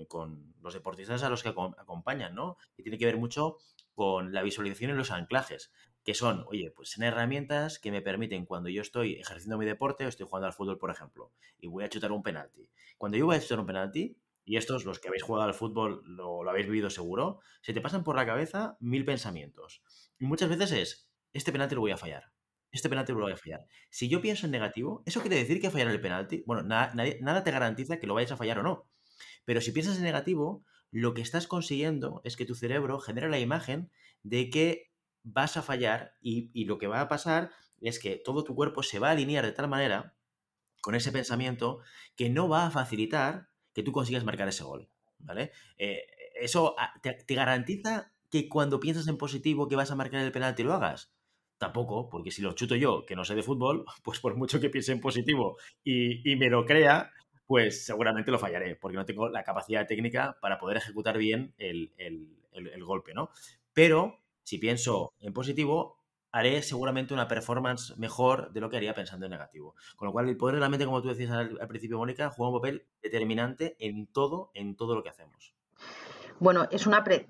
los 0.63 0.75
deportistas 0.75 1.25
a 1.25 1.29
los 1.29 1.43
que 1.43 1.49
acompañan, 1.49 2.37
¿no? 2.37 2.57
Y 2.79 2.85
tiene 2.85 2.99
que 2.99 3.07
ver 3.07 3.19
mucho 3.19 3.59
con 3.95 4.33
la 4.33 4.43
visualización 4.43 4.93
y 4.93 4.95
los 4.95 5.11
anclajes 5.11 5.73
que 6.05 6.15
son, 6.15 6.45
oye, 6.49 6.71
pues 6.71 6.91
son 6.91 7.03
herramientas 7.03 7.79
que 7.79 7.91
me 7.91 8.03
permiten 8.03 8.45
cuando 8.45 8.69
yo 8.69 8.83
estoy 8.83 9.15
ejerciendo 9.15 9.57
mi 9.57 9.65
deporte 9.65 10.05
o 10.05 10.09
estoy 10.09 10.27
jugando 10.27 10.47
al 10.47 10.53
fútbol, 10.53 10.79
por 10.79 10.91
ejemplo, 10.91 11.33
y 11.59 11.67
voy 11.67 11.85
a 11.85 11.89
chutar 11.89 12.13
un 12.13 12.23
penalti. 12.23 12.69
Cuando 12.99 13.17
yo 13.17 13.27
voy 13.27 13.37
a 13.37 13.41
chutar 13.41 13.61
un 13.61 13.67
penalti, 13.67 14.19
y 14.45 14.57
estos, 14.57 14.85
los 14.85 15.01
que 15.01 15.09
habéis 15.09 15.23
jugado 15.23 15.47
al 15.47 15.55
fútbol, 15.55 16.03
lo, 16.05 16.49
habéis 16.49 16.67
vivido 16.67 16.91
seguro, 16.91 17.41
se 17.63 17.73
te 17.73 17.81
pasan 17.81 18.05
por 18.05 18.17
la 18.17 18.27
cabeza 18.27 18.77
mil 18.79 19.07
pensamientos. 19.07 19.83
Y 20.19 20.27
muchas 20.27 20.51
veces 20.51 20.73
es, 20.73 21.11
este 21.33 21.51
penalti 21.51 21.75
lo 21.75 21.81
voy 21.81 21.93
a 21.93 21.97
fallar. 21.97 22.33
Este 22.71 22.91
penalti 22.91 23.13
lo 23.13 23.21
voy 23.21 23.33
a 23.33 23.37
fallar. 23.37 23.67
Si 23.89 24.09
yo 24.09 24.21
pienso 24.21 24.45
en 24.45 24.53
negativo, 24.53 25.03
¿eso 25.07 25.23
quiere 25.23 25.37
decir 25.37 25.61
que 25.61 25.71
fallar 25.71 25.89
el 25.89 26.01
penalti? 26.01 26.43
Bueno, 26.47 26.63
nada, 26.63 26.93
nada 27.21 27.45
te 27.45 27.51
garantiza 27.51 27.99
que 27.99 28.07
lo 28.07 28.15
vayas 28.15 28.33
a 28.33 28.37
fallar 28.37 28.59
o 28.59 28.63
no. 28.63 28.91
Pero 29.47 29.63
si 29.63 29.73
piensas 29.73 29.97
en 29.97 30.03
negativo, 30.03 30.65
lo 30.91 31.15
que 31.15 31.23
estás 31.23 31.47
consiguiendo 31.47 32.21
es 32.25 32.37
que 32.37 32.45
tu 32.45 32.55
cerebro 32.55 33.01
genere 33.01 33.31
la 33.31 33.39
imagen 33.39 33.91
de 34.23 34.51
que 34.51 34.91
vas 35.25 35.57
a 35.57 35.63
fallar 35.63 36.15
y, 36.21 36.65
lo 36.67 36.79
que 36.79 36.87
va 36.87 37.01
a 37.01 37.09
pasar 37.09 37.51
es 37.81 37.99
que 37.99 38.17
todo 38.17 38.45
tu 38.45 38.55
cuerpo 38.55 38.83
se 38.83 38.99
va 38.99 39.09
a 39.09 39.13
alinear 39.13 39.45
de 39.45 39.53
tal 39.53 39.69
manera 39.69 40.15
con 40.81 40.95
ese 40.95 41.11
pensamiento 41.11 41.81
que 42.15 42.31
no 42.31 42.49
va 42.49 42.67
a 42.67 42.71
facilitar 42.71 43.49
que 43.73 43.83
tú 43.83 43.91
consigas 43.91 44.25
marcar 44.25 44.47
ese 44.49 44.63
gol, 44.63 44.89
¿vale? 45.19 45.51
Eh, 45.79 46.07
¿Eso 46.35 46.77
ah, 46.79 46.93
te, 47.03 47.35
garantiza 47.35 48.13
que 48.31 48.49
cuando 48.49 48.81
piensas 48.81 49.09
en 49.09 49.17
positivo 49.17 49.67
que 49.67 49.77
vas 49.77 49.91
a 49.91 49.97
marcar 49.97 50.21
el 50.21 50.31
penalti 50.31 50.63
lo 50.63 50.75
hagas? 50.75 51.13
Tampoco, 51.59 52.11
porque 52.11 52.31
si 52.31 52.43
lo 52.43 52.53
chuto 52.53 52.77
yo, 52.77 53.07
que 53.07 53.17
no 53.17 53.25
sé 53.25 53.35
de 53.35 53.43
fútbol, 53.43 53.85
pues 54.05 54.21
por 54.21 54.37
mucho 54.37 54.61
que 54.61 54.71
piense 54.71 54.93
en 54.93 55.01
positivo 55.01 55.57
y, 55.83 56.37
me 56.37 56.51
lo 56.51 56.67
crea, 56.67 57.11
pues 57.47 57.87
seguramente 57.87 58.31
lo 58.31 58.39
fallaré, 58.39 58.77
porque 58.77 58.97
no 58.97 59.07
tengo 59.07 59.31
la 59.31 59.43
capacidad 59.43 59.87
técnica 59.87 60.37
para 60.41 60.59
poder 60.59 60.77
ejecutar 60.77 61.17
bien 61.17 61.55
el, 61.57 61.93
el 61.97 62.85
golpe, 62.85 63.15
¿no? 63.15 63.31
Pero 63.73 64.24
si 64.45 64.59
pienso 64.59 65.13
en 65.21 65.33
positivo, 65.33 65.99
haré 66.31 66.63
seguramente 66.63 67.15
una 67.15 67.29
performance 67.29 67.97
mejor 67.97 68.53
de 68.53 68.61
lo 68.61 68.69
que 68.69 68.77
haría 68.77 68.95
pensando 68.95 69.27
en 69.27 69.31
negativo. 69.31 69.75
Con 69.97 70.07
lo 70.07 70.13
cual, 70.13 70.29
el 70.29 70.37
poder 70.37 70.57
de 70.57 70.61
la 70.61 70.69
mente, 70.69 70.85
como 70.85 71.01
tú 71.01 71.09
decías 71.09 71.31
al, 71.31 71.69
principio, 71.69 71.99
Mónica, 71.99 72.31
juega 72.31 72.51
un 72.51 72.61
papel 72.61 72.87
determinante 73.03 73.77
en 73.79 74.07
todo, 74.07 74.51
en 74.55 74.77
todo 74.77 74.95
lo 74.95 75.03
que 75.03 75.11
hacemos. 75.11 75.55
Bueno, 76.41 76.67
es 76.73 76.89
una 76.89 77.05
te, 77.05 77.25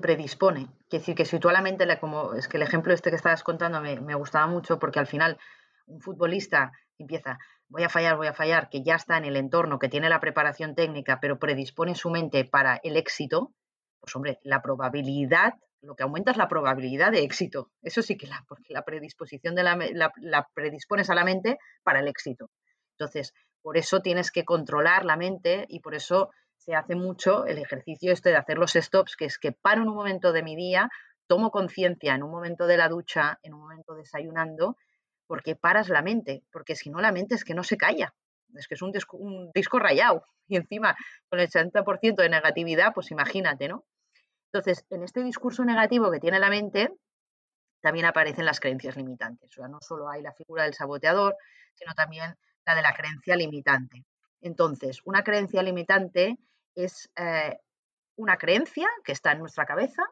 predispone. 0.00 0.66
Quiere 0.88 1.00
decir 1.00 1.14
que 1.14 1.24
si 1.24 1.38
tú 1.38 1.48
a 1.48 1.52
la 1.52 1.62
mente, 1.62 1.86
como 2.00 2.34
es 2.34 2.48
que 2.48 2.56
el 2.56 2.64
ejemplo 2.64 2.92
este 2.92 3.10
que 3.10 3.16
estabas 3.16 3.44
contando 3.44 3.80
me, 3.80 4.00
me 4.00 4.16
gustaba 4.16 4.48
mucho 4.48 4.80
porque 4.80 4.98
al 4.98 5.06
final 5.06 5.38
un 5.86 6.00
futbolista 6.00 6.72
empieza, 6.98 7.38
voy 7.68 7.84
a 7.84 7.88
fallar, 7.88 8.16
voy 8.16 8.26
a 8.26 8.34
fallar, 8.34 8.68
que 8.68 8.82
ya 8.82 8.96
está 8.96 9.16
en 9.18 9.24
el 9.24 9.36
entorno, 9.36 9.78
que 9.78 9.88
tiene 9.88 10.08
la 10.08 10.18
preparación 10.18 10.74
técnica, 10.74 11.20
pero 11.20 11.38
predispone 11.38 11.94
su 11.94 12.10
mente 12.10 12.44
para 12.44 12.80
el 12.82 12.96
éxito, 12.96 13.52
pues 14.00 14.14
hombre, 14.16 14.40
la 14.42 14.62
probabilidad 14.62 15.54
lo 15.80 15.94
que 15.94 16.02
aumenta 16.02 16.30
es 16.30 16.36
la 16.36 16.48
probabilidad 16.48 17.12
de 17.12 17.22
éxito. 17.22 17.70
Eso 17.82 18.02
sí 18.02 18.16
que 18.16 18.26
la, 18.26 18.44
porque 18.48 18.72
la 18.72 18.84
predisposición 18.84 19.54
de 19.54 19.62
la, 19.62 19.78
la, 20.20 20.48
predispones 20.54 21.10
a 21.10 21.14
la 21.14 21.24
mente 21.24 21.58
para 21.82 22.00
el 22.00 22.08
éxito. 22.08 22.50
Entonces, 22.98 23.32
por 23.62 23.76
eso 23.76 24.00
tienes 24.00 24.30
que 24.30 24.44
controlar 24.44 25.04
la 25.04 25.16
mente 25.16 25.66
y 25.68 25.80
por 25.80 25.94
eso 25.94 26.30
se 26.56 26.74
hace 26.74 26.96
mucho 26.96 27.46
el 27.46 27.58
ejercicio 27.58 28.12
este 28.12 28.30
de 28.30 28.36
hacer 28.36 28.58
los 28.58 28.72
stops, 28.72 29.16
que 29.16 29.26
es 29.26 29.38
que 29.38 29.52
paro 29.52 29.82
en 29.82 29.88
un 29.88 29.94
momento 29.94 30.32
de 30.32 30.42
mi 30.42 30.56
día, 30.56 30.90
tomo 31.26 31.50
conciencia 31.50 32.14
en 32.14 32.22
un 32.22 32.30
momento 32.30 32.66
de 32.66 32.76
la 32.76 32.88
ducha, 32.88 33.38
en 33.42 33.54
un 33.54 33.60
momento 33.60 33.94
desayunando, 33.94 34.76
porque 35.26 35.54
paras 35.54 35.88
la 35.88 36.02
mente, 36.02 36.42
porque 36.50 36.74
si 36.74 36.90
no 36.90 37.00
la 37.00 37.12
mente 37.12 37.34
es 37.34 37.44
que 37.44 37.54
no 37.54 37.62
se 37.62 37.76
calla, 37.76 38.14
es 38.54 38.66
que 38.66 38.74
es 38.74 38.82
un 38.82 38.92
disco, 38.92 39.16
un 39.16 39.50
disco 39.54 39.78
rayado 39.78 40.24
y 40.48 40.56
encima 40.56 40.96
con 41.28 41.38
el 41.38 41.48
80% 41.48 42.16
de 42.16 42.28
negatividad, 42.28 42.92
pues 42.94 43.10
imagínate, 43.10 43.68
¿no? 43.68 43.84
Entonces, 44.52 44.84
en 44.90 45.02
este 45.02 45.22
discurso 45.22 45.64
negativo 45.64 46.10
que 46.10 46.20
tiene 46.20 46.38
la 46.38 46.50
mente, 46.50 46.90
también 47.80 48.06
aparecen 48.06 48.44
las 48.44 48.60
creencias 48.60 48.96
limitantes. 48.96 49.50
O 49.50 49.54
sea, 49.54 49.68
no 49.68 49.78
solo 49.80 50.08
hay 50.08 50.22
la 50.22 50.32
figura 50.32 50.64
del 50.64 50.74
saboteador, 50.74 51.36
sino 51.74 51.94
también 51.94 52.34
la 52.64 52.74
de 52.74 52.82
la 52.82 52.94
creencia 52.94 53.36
limitante. 53.36 54.04
Entonces, 54.40 55.00
una 55.04 55.22
creencia 55.22 55.62
limitante 55.62 56.38
es 56.74 57.10
eh, 57.16 57.58
una 58.16 58.36
creencia 58.36 58.88
que 59.04 59.12
está 59.12 59.32
en 59.32 59.40
nuestra 59.40 59.66
cabeza 59.66 60.04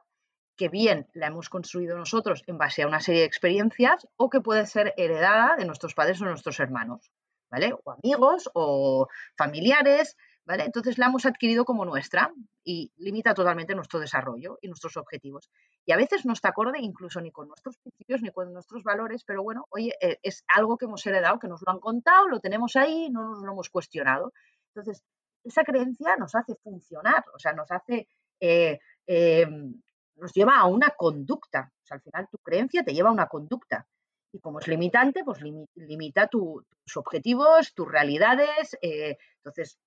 que 0.57 0.69
bien 0.69 1.07
la 1.13 1.27
hemos 1.27 1.49
construido 1.49 1.97
nosotros 1.97 2.43
en 2.47 2.59
base 2.59 2.83
a 2.83 2.87
una 2.87 3.01
serie 3.01 3.21
de 3.21 3.27
experiencias 3.27 4.09
o 4.17 4.31
que 4.31 4.41
puede 4.41 4.67
ser 4.67 4.95
heredada 4.97 5.57
de 5.57 5.67
nuestros 5.67 5.95
padres 5.95 6.21
o 6.21 6.25
nuestros 6.25 6.59
hermanos, 6.61 7.13
¿vale? 7.51 7.75
O 7.85 7.93
amigos 7.93 8.51
o 8.55 9.07
familiares, 9.37 10.17
Entonces 10.49 10.99
la 10.99 11.07
hemos 11.07 11.27
adquirido 11.27 11.65
como 11.65 11.85
nuestra 11.85 12.33
y 12.63 12.93
limita 12.97 13.35
totalmente 13.35 13.75
nuestro 13.75 13.99
desarrollo 13.99 14.59
y 14.63 14.69
nuestros 14.69 14.97
objetivos. 14.97 15.51
Y 15.85 15.93
a 15.93 15.97
veces 15.97 16.25
no 16.25 16.33
está 16.33 16.51
acorde 16.51 16.79
incluso 16.81 17.21
ni 17.21 17.33
con 17.33 17.49
nuestros 17.49 17.77
principios 17.79 18.23
ni 18.23 18.31
con 18.31 18.53
nuestros 18.53 18.85
valores, 18.85 19.25
pero 19.25 19.43
bueno, 19.43 19.67
oye, 19.71 19.95
eh, 20.01 20.19
es 20.23 20.45
algo 20.49 20.77
que 20.77 20.85
hemos 20.85 21.05
heredado, 21.05 21.41
que 21.41 21.49
nos 21.49 21.63
lo 21.67 21.73
han 21.73 21.81
contado, 21.81 22.29
lo 22.29 22.41
tenemos 22.41 22.77
ahí, 22.77 23.11
no 23.11 23.31
nos 23.31 23.43
lo 23.43 23.53
hemos 23.53 23.71
cuestionado. 23.71 24.33
Entonces, 24.75 25.03
esa 25.43 25.65
creencia 25.65 26.17
nos 26.17 26.35
hace 26.35 26.55
funcionar, 26.57 27.25
o 27.35 27.39
sea, 27.39 27.53
nos 27.53 27.71
hace, 27.71 28.09
eh, 28.41 28.79
em, 29.07 29.81
nos 30.17 30.33
lleva 30.33 30.59
a 30.59 30.67
una 30.67 30.91
conducta. 30.91 31.73
O 31.83 31.87
sea, 31.87 31.97
al 31.97 32.03
final 32.03 32.29
tu 32.31 32.39
creencia 32.39 32.85
te 32.85 32.95
lleva 32.95 33.09
a 33.09 33.13
una 33.13 33.27
conducta. 33.27 33.87
Y 34.33 34.41
como 34.41 34.61
es 34.61 34.69
limitante, 34.69 35.25
pues 35.25 35.41
limita 35.41 36.27
tus 36.29 36.65
objetivos, 36.97 37.75
tus 37.75 37.89
realidades. 37.89 38.77
Eh, 38.83 39.17
entonces, 39.39 39.79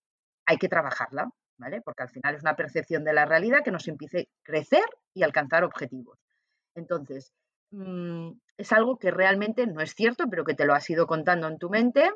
hay 0.50 0.58
que 0.58 0.68
trabajarla, 0.68 1.30
¿vale? 1.58 1.80
Porque 1.82 2.02
al 2.02 2.10
final 2.10 2.34
es 2.34 2.42
una 2.42 2.56
percepción 2.56 3.04
de 3.04 3.14
la 3.14 3.26
realidad 3.26 3.64
que 3.64 3.70
nos 3.70 3.88
impide 3.88 4.30
crecer 4.42 4.84
y 5.14 5.22
alcanzar 5.22 5.64
objetivos. 5.64 6.18
Entonces, 6.74 7.32
mm, 7.70 8.32
es 8.58 8.72
algo 8.72 8.98
que 8.98 9.12
realmente 9.12 9.68
no 9.68 9.80
es 9.80 9.94
cierto, 9.94 10.26
pero 10.28 10.44
que 10.44 10.56
te 10.56 10.66
lo 10.66 10.74
has 10.74 10.90
ido 10.90 11.06
contando 11.06 11.48
en 11.48 11.60
tu 11.60 11.70
mente 11.70 12.10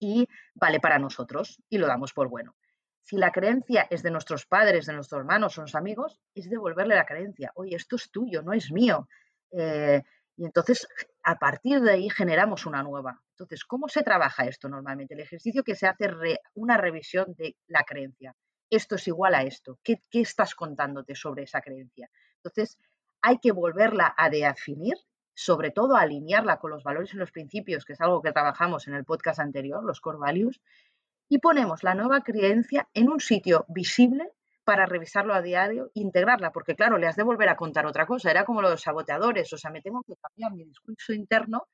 y 0.00 0.26
vale 0.54 0.80
para 0.80 0.98
nosotros 0.98 1.62
y 1.68 1.78
lo 1.78 1.86
damos 1.86 2.12
por 2.12 2.28
bueno. 2.28 2.56
Si 3.02 3.16
la 3.16 3.30
creencia 3.30 3.86
es 3.88 4.02
de 4.02 4.10
nuestros 4.10 4.44
padres, 4.44 4.86
de 4.86 4.94
nuestros 4.94 5.20
hermanos 5.20 5.56
o 5.56 5.60
nuestros 5.60 5.80
amigos, 5.80 6.20
es 6.34 6.50
devolverle 6.50 6.96
la 6.96 7.06
creencia. 7.06 7.52
Oye, 7.54 7.76
esto 7.76 7.94
es 7.94 8.10
tuyo, 8.10 8.42
no 8.42 8.52
es 8.52 8.72
mío. 8.72 9.08
Eh, 9.52 10.02
y 10.38 10.44
entonces, 10.44 10.86
a 11.24 11.36
partir 11.36 11.80
de 11.80 11.90
ahí 11.90 12.10
generamos 12.10 12.64
una 12.64 12.84
nueva. 12.84 13.20
Entonces, 13.32 13.64
¿cómo 13.64 13.88
se 13.88 14.04
trabaja 14.04 14.44
esto 14.44 14.68
normalmente? 14.68 15.14
El 15.14 15.20
ejercicio 15.20 15.64
que 15.64 15.74
se 15.74 15.88
hace 15.88 16.04
es 16.04 16.38
una 16.54 16.76
revisión 16.76 17.34
de 17.36 17.56
la 17.66 17.82
creencia. 17.82 18.36
Esto 18.70 18.94
es 18.94 19.08
igual 19.08 19.34
a 19.34 19.42
esto. 19.42 19.80
¿Qué, 19.82 20.00
¿Qué, 20.08 20.20
estás 20.20 20.54
contándote 20.54 21.16
sobre 21.16 21.42
esa 21.42 21.60
creencia? 21.60 22.08
Entonces, 22.36 22.78
hay 23.20 23.38
que 23.38 23.50
volverla 23.50 24.14
a 24.16 24.30
definir, 24.30 24.94
sobre 25.34 25.72
todo 25.72 25.96
alinearla 25.96 26.60
con 26.60 26.70
los 26.70 26.84
valores 26.84 27.12
y 27.14 27.16
los 27.16 27.32
principios, 27.32 27.84
que 27.84 27.94
es 27.94 28.00
algo 28.00 28.22
que 28.22 28.30
trabajamos 28.30 28.86
en 28.86 28.94
el 28.94 29.04
podcast 29.04 29.40
anterior, 29.40 29.82
los 29.82 30.00
core 30.00 30.18
values, 30.18 30.60
y 31.28 31.38
ponemos 31.38 31.82
la 31.82 31.94
nueva 31.94 32.20
creencia 32.20 32.88
en 32.94 33.10
un 33.10 33.18
sitio 33.18 33.66
visible 33.68 34.30
para 34.68 34.84
revisarlo 34.84 35.32
a 35.32 35.40
diario 35.40 35.86
e 35.94 36.00
integrarla, 36.00 36.52
porque 36.52 36.76
claro, 36.76 36.98
le 36.98 37.06
has 37.06 37.16
de 37.16 37.22
volver 37.22 37.48
a 37.48 37.56
contar 37.56 37.86
otra 37.86 38.04
cosa, 38.04 38.30
era 38.30 38.44
como 38.44 38.60
los 38.60 38.82
saboteadores, 38.82 39.50
o 39.50 39.56
sea, 39.56 39.70
me 39.70 39.80
tengo 39.80 40.02
que 40.02 40.14
cambiar 40.16 40.52
mi 40.52 40.64
discurso 40.66 41.14
interno 41.14 41.68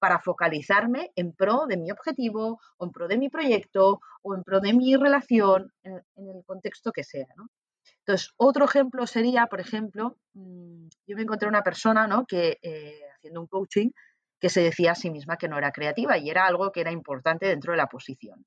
para 0.00 0.18
focalizarme 0.18 1.12
en 1.14 1.32
pro 1.32 1.66
de 1.68 1.76
mi 1.76 1.92
objetivo, 1.92 2.58
o 2.76 2.84
en 2.84 2.90
pro 2.90 3.06
de 3.06 3.18
mi 3.18 3.28
proyecto, 3.28 4.00
o 4.22 4.34
en 4.34 4.42
pro 4.42 4.58
de 4.58 4.72
mi 4.72 4.96
relación, 4.96 5.72
en, 5.84 6.02
el 6.16 6.42
contexto 6.44 6.90
que 6.90 7.04
sea. 7.04 7.28
Entonces, 8.00 8.32
otro 8.36 8.64
ejemplo 8.64 9.06
sería, 9.06 9.46
por 9.46 9.60
ejemplo, 9.60 10.16
mm, 10.34 10.88
yo 11.06 11.16
me 11.16 11.22
encontré 11.22 11.48
una 11.48 11.62
persona 11.62 12.08
¿no? 12.08 12.26
que, 12.26 12.58
eh, 12.62 12.98
haciendo 13.14 13.42
un 13.42 13.46
coaching, 13.46 13.90
que 14.40 14.48
se 14.48 14.60
decía 14.60 14.90
a 14.90 14.96
sí 14.96 15.08
misma 15.08 15.36
que 15.36 15.46
no 15.46 15.56
era 15.56 15.70
creativa 15.70 16.18
y 16.18 16.30
era 16.30 16.46
algo 16.46 16.72
que 16.72 16.80
era 16.80 16.90
importante 16.90 17.46
dentro 17.46 17.74
de 17.74 17.76
la 17.76 17.86
posición. 17.86 18.44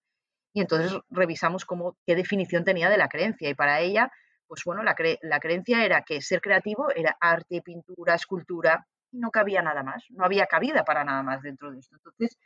Y 0.53 0.61
entonces 0.61 0.93
revisamos 1.09 1.65
cómo, 1.65 1.97
qué 2.05 2.15
definición 2.15 2.63
tenía 2.63 2.89
de 2.89 2.97
la 2.97 3.09
creencia. 3.09 3.49
Y 3.49 3.55
para 3.55 3.81
ella, 3.81 4.11
pues 4.47 4.63
bueno, 4.65 4.83
la, 4.83 4.95
la 5.21 5.39
creencia 5.39 5.83
era 5.85 6.03
que 6.03 6.21
ser 6.21 6.41
creativo 6.41 6.89
era 6.95 7.17
arte, 7.19 7.61
pintura, 7.61 8.15
escultura, 8.15 8.85
y 9.11 9.19
no 9.19 9.31
cabía 9.31 9.61
nada 9.61 9.83
más, 9.83 10.03
no 10.09 10.25
había 10.25 10.47
cabida 10.47 10.83
para 10.83 11.03
nada 11.03 11.23
más 11.23 11.41
dentro 11.41 11.71
de 11.71 11.79
esto. 11.79 11.95
Entonces, 11.95 12.37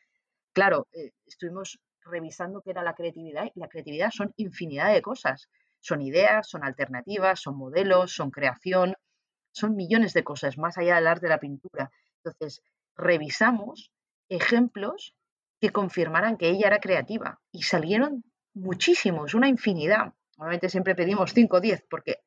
claro, 0.54 0.88
eh, 0.94 1.12
estuvimos 1.26 1.80
revisando 2.04 2.62
qué 2.62 2.72
era 2.72 2.84
la 2.84 2.94
creatividad 2.94 3.46
y 3.54 3.60
la 3.60 3.68
creatividad 3.68 4.12
son 4.12 4.34
infinidad 4.38 4.94
de 4.94 5.02
cosas. 5.02 5.50
Son 5.80 6.02
ideas, 6.02 6.50
son 6.50 6.64
alternativas, 6.64 7.40
son 7.40 7.58
modelos, 7.58 8.12
son 8.12 8.32
creación, 8.32 8.96
son 9.52 9.76
millones 9.76 10.14
de 10.14 10.24
cosas 10.24 10.58
más 10.58 10.78
allá 10.78 10.96
del 10.96 11.08
arte 11.08 11.28
de 11.28 11.30
la 11.30 11.40
pintura. 11.40 11.92
Entonces, 12.24 12.62
revisamos 12.96 13.92
ejemplos 14.30 15.16
que 15.60 15.72
confirmaran 15.72 16.38
que 16.38 16.50
ella 16.50 16.68
era 16.68 16.80
creativa. 16.80 17.40
Y 17.52 17.64
salieron 17.64 18.24
muchísimos, 18.54 19.34
una 19.34 19.48
infinidad. 19.48 20.14
Normalmente 20.38 20.70
siempre 20.70 20.96
pedimos 20.96 21.34
5 21.34 21.58
o 21.58 21.62
10, 21.62 21.86
porque 21.90 22.18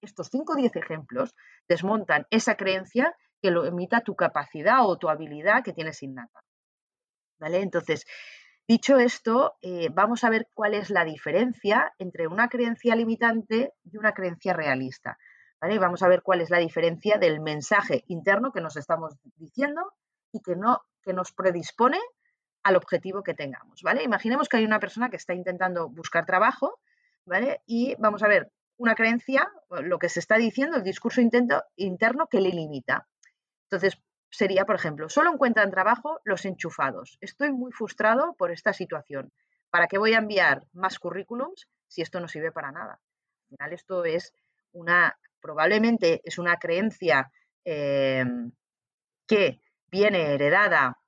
estos 0.00 0.28
5 0.30 0.52
o 0.52 0.56
10 0.56 0.76
ejemplos 0.76 1.34
desmontan 1.68 2.26
esa 2.30 2.56
creencia 2.56 3.16
que 3.42 3.50
lo 3.50 3.64
emita 3.64 4.00
tu 4.00 4.14
capacidad 4.14 4.86
o 4.86 4.98
tu 4.98 5.08
habilidad 5.08 5.62
que 5.64 5.72
tienes 5.72 6.02
innata. 6.02 6.40
¿Vale? 7.38 7.60
Entonces, 7.60 8.06
dicho 8.66 8.98
esto, 8.98 9.56
eh, 9.62 9.88
vamos 9.92 10.24
a 10.24 10.30
ver 10.30 10.48
cuál 10.54 10.74
es 10.74 10.90
la 10.90 11.04
diferencia 11.04 11.92
entre 11.98 12.26
una 12.26 12.48
creencia 12.48 12.96
limitante 12.96 13.72
y 13.84 13.96
una 13.96 14.12
creencia 14.12 14.52
realista. 14.52 15.18
¿Vale? 15.60 15.78
Vamos 15.78 16.02
a 16.02 16.08
ver 16.08 16.22
cuál 16.22 16.40
es 16.40 16.50
la 16.50 16.58
diferencia 16.58 17.18
del 17.18 17.40
mensaje 17.40 18.04
interno 18.08 18.52
que 18.52 18.60
nos 18.60 18.76
estamos 18.76 19.14
diciendo 19.36 19.92
y 20.32 20.40
que, 20.40 20.54
no, 20.54 20.82
que 21.02 21.12
nos 21.12 21.32
predispone 21.32 21.98
al 22.66 22.74
objetivo 22.74 23.22
que 23.22 23.32
tengamos, 23.32 23.80
¿vale? 23.82 24.02
Imaginemos 24.02 24.48
que 24.48 24.56
hay 24.56 24.64
una 24.64 24.80
persona 24.80 25.08
que 25.08 25.16
está 25.16 25.34
intentando 25.34 25.88
buscar 25.88 26.26
trabajo. 26.26 26.80
Y 27.64 27.94
vamos 28.00 28.24
a 28.24 28.28
ver 28.28 28.50
una 28.76 28.96
creencia, 28.96 29.48
lo 29.70 30.00
que 30.00 30.08
se 30.08 30.18
está 30.18 30.36
diciendo, 30.36 30.76
el 30.76 30.82
discurso 30.82 31.20
interno 31.20 32.26
que 32.26 32.40
le 32.40 32.50
limita. 32.50 33.06
Entonces, 33.66 34.02
sería, 34.30 34.64
por 34.64 34.74
ejemplo, 34.74 35.08
solo 35.08 35.32
encuentran 35.32 35.70
trabajo 35.70 36.18
los 36.24 36.44
enchufados. 36.44 37.18
Estoy 37.20 37.52
muy 37.52 37.70
frustrado 37.70 38.34
por 38.36 38.50
esta 38.50 38.72
situación. 38.72 39.32
¿Para 39.70 39.86
qué 39.86 39.98
voy 39.98 40.14
a 40.14 40.18
enviar 40.18 40.66
más 40.72 40.98
currículums 40.98 41.68
si 41.86 42.02
esto 42.02 42.18
no 42.18 42.26
sirve 42.26 42.50
para 42.50 42.72
nada? 42.72 42.94
Al 42.94 43.48
final, 43.48 43.72
esto 43.74 44.04
es 44.04 44.34
una, 44.72 45.16
probablemente 45.40 46.20
es 46.24 46.38
una 46.38 46.56
creencia 46.56 47.30
eh, 47.64 48.24
que 49.28 49.60
viene 49.88 50.34
heredada 50.34 50.98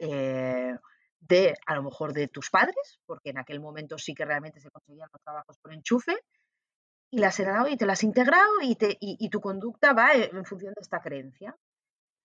eh, 0.00 0.74
de 1.20 1.54
a 1.66 1.74
lo 1.74 1.82
mejor 1.82 2.12
de 2.12 2.28
tus 2.28 2.50
padres, 2.50 2.98
porque 3.06 3.30
en 3.30 3.38
aquel 3.38 3.60
momento 3.60 3.98
sí 3.98 4.14
que 4.14 4.24
realmente 4.24 4.60
se 4.60 4.70
conseguían 4.70 5.08
los 5.12 5.22
trabajos 5.22 5.58
por 5.58 5.72
enchufe, 5.72 6.16
y 7.10 7.18
las 7.18 7.34
has 7.34 7.40
heredado 7.40 7.68
y 7.68 7.76
te 7.76 7.86
las 7.86 7.98
has 7.98 8.04
integrado 8.04 8.50
y, 8.62 8.76
te, 8.76 8.96
y, 9.00 9.28
tu 9.30 9.40
conducta 9.40 9.92
va 9.92 10.14
en 10.14 10.44
función 10.44 10.72
de 10.74 10.80
esta 10.80 11.00
creencia, 11.00 11.56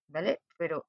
¿vale? 0.07 0.41
Pero 0.57 0.85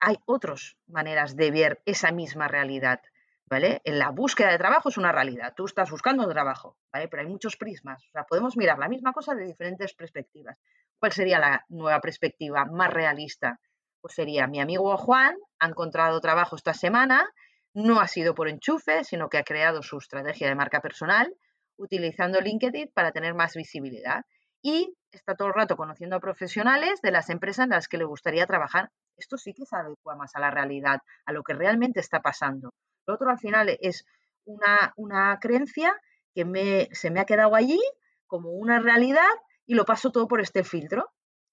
hay 0.00 0.16
otras 0.26 0.76
maneras 0.88 1.36
de 1.36 1.50
ver 1.52 1.82
esa 1.86 2.10
misma 2.10 2.48
realidad, 2.48 3.00
¿vale? 3.46 3.80
En 3.84 4.00
la 4.00 4.10
búsqueda 4.10 4.50
de 4.50 4.58
trabajo 4.58 4.88
es 4.88 4.98
una 4.98 5.12
realidad, 5.12 5.54
tú 5.56 5.66
estás 5.66 5.90
buscando 5.90 6.28
trabajo, 6.28 6.76
¿vale? 6.92 7.06
Pero 7.08 7.22
hay 7.22 7.28
muchos 7.28 7.56
prismas, 7.56 8.04
o 8.08 8.10
sea, 8.10 8.24
podemos 8.24 8.56
mirar 8.56 8.78
la 8.78 8.88
misma 8.88 9.12
cosa 9.12 9.34
de 9.34 9.44
diferentes 9.44 9.94
perspectivas. 9.94 10.58
¿Cuál 10.98 11.12
sería 11.12 11.38
la 11.38 11.64
nueva 11.68 12.00
perspectiva 12.00 12.64
más 12.64 12.92
realista? 12.92 13.60
Pues 14.02 14.14
sería 14.14 14.46
mi 14.46 14.60
amigo 14.60 14.94
Juan 14.98 15.36
ha 15.60 15.68
encontrado 15.68 16.20
trabajo 16.20 16.56
esta 16.56 16.74
semana, 16.74 17.30
no 17.72 18.00
ha 18.00 18.08
sido 18.08 18.34
por 18.34 18.48
enchufe, 18.48 19.04
sino 19.04 19.30
que 19.30 19.38
ha 19.38 19.44
creado 19.44 19.82
su 19.82 19.96
estrategia 19.96 20.48
de 20.48 20.54
marca 20.54 20.80
personal 20.80 21.34
utilizando 21.76 22.40
LinkedIn 22.40 22.90
para 22.92 23.12
tener 23.12 23.34
más 23.34 23.54
visibilidad 23.54 24.24
y 24.60 24.94
está 25.10 25.34
todo 25.34 25.48
el 25.48 25.54
rato 25.54 25.76
conociendo 25.76 26.16
a 26.16 26.20
profesionales 26.20 27.00
de 27.02 27.10
las 27.10 27.30
empresas 27.30 27.64
en 27.64 27.70
las 27.70 27.88
que 27.88 27.98
le 27.98 28.04
gustaría 28.04 28.46
trabajar. 28.46 28.90
Esto 29.16 29.38
sí 29.38 29.54
que 29.54 29.64
se 29.64 29.76
adecua 29.76 30.16
más 30.16 30.36
a 30.36 30.40
la 30.40 30.50
realidad, 30.50 31.00
a 31.24 31.32
lo 31.32 31.42
que 31.42 31.54
realmente 31.54 32.00
está 32.00 32.20
pasando. 32.20 32.70
Lo 33.06 33.14
otro 33.14 33.30
al 33.30 33.38
final 33.38 33.76
es 33.80 34.04
una, 34.44 34.92
una 34.96 35.38
creencia 35.40 35.94
que 36.34 36.44
me, 36.44 36.88
se 36.92 37.10
me 37.10 37.20
ha 37.20 37.24
quedado 37.24 37.54
allí 37.54 37.80
como 38.26 38.50
una 38.50 38.78
realidad 38.80 39.28
y 39.66 39.74
lo 39.74 39.84
paso 39.84 40.10
todo 40.10 40.28
por 40.28 40.40
este 40.40 40.64
filtro. 40.64 41.10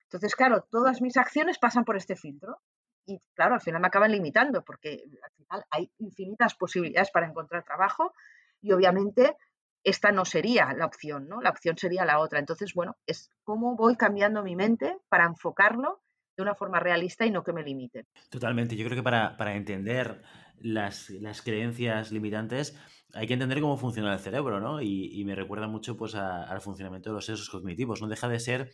Entonces, 0.09 0.35
claro, 0.35 0.65
todas 0.71 1.01
mis 1.01 1.17
acciones 1.17 1.59
pasan 1.59 1.85
por 1.85 1.95
este 1.95 2.15
filtro 2.15 2.57
y, 3.05 3.19
claro, 3.35 3.53
al 3.53 3.61
final 3.61 3.79
me 3.79 3.87
acaban 3.87 4.11
limitando 4.11 4.63
porque 4.63 5.03
al 5.23 5.31
final 5.31 5.65
hay 5.69 5.91
infinitas 5.99 6.55
posibilidades 6.55 7.11
para 7.11 7.27
encontrar 7.27 7.63
trabajo 7.63 8.13
y 8.59 8.71
obviamente 8.71 9.37
esta 9.83 10.11
no 10.11 10.25
sería 10.25 10.73
la 10.73 10.87
opción, 10.87 11.27
¿no? 11.29 11.41
La 11.41 11.51
opción 11.51 11.77
sería 11.77 12.05
la 12.05 12.19
otra. 12.19 12.39
Entonces, 12.39 12.73
bueno, 12.73 12.97
es 13.05 13.29
cómo 13.43 13.75
voy 13.75 13.95
cambiando 13.95 14.43
mi 14.43 14.55
mente 14.55 14.97
para 15.09 15.25
enfocarlo 15.25 16.01
de 16.35 16.43
una 16.43 16.55
forma 16.55 16.79
realista 16.79 17.25
y 17.25 17.31
no 17.31 17.43
que 17.43 17.53
me 17.53 17.63
limite. 17.63 18.07
Totalmente. 18.29 18.75
Yo 18.75 18.85
creo 18.85 18.97
que 18.97 19.03
para, 19.03 19.55
entender 19.55 20.23
las, 20.59 21.11
creencias 21.43 22.11
limitantes 22.11 22.75
hay 23.13 23.27
que 23.27 23.33
entender 23.33 23.61
cómo 23.61 23.77
funciona 23.77 24.13
el 24.13 24.19
cerebro, 24.19 24.59
¿no? 24.59 24.81
Y, 24.81 25.23
me 25.23 25.35
recuerda 25.35 25.67
mucho 25.67 25.95
pues, 25.95 26.15
al 26.15 26.61
funcionamiento 26.61 27.11
de 27.11 27.15
los 27.15 27.25
sesos 27.25 27.49
cognitivos. 27.49 28.01
No 28.01 28.07
deja 28.07 28.27
de 28.27 28.39
ser 28.39 28.71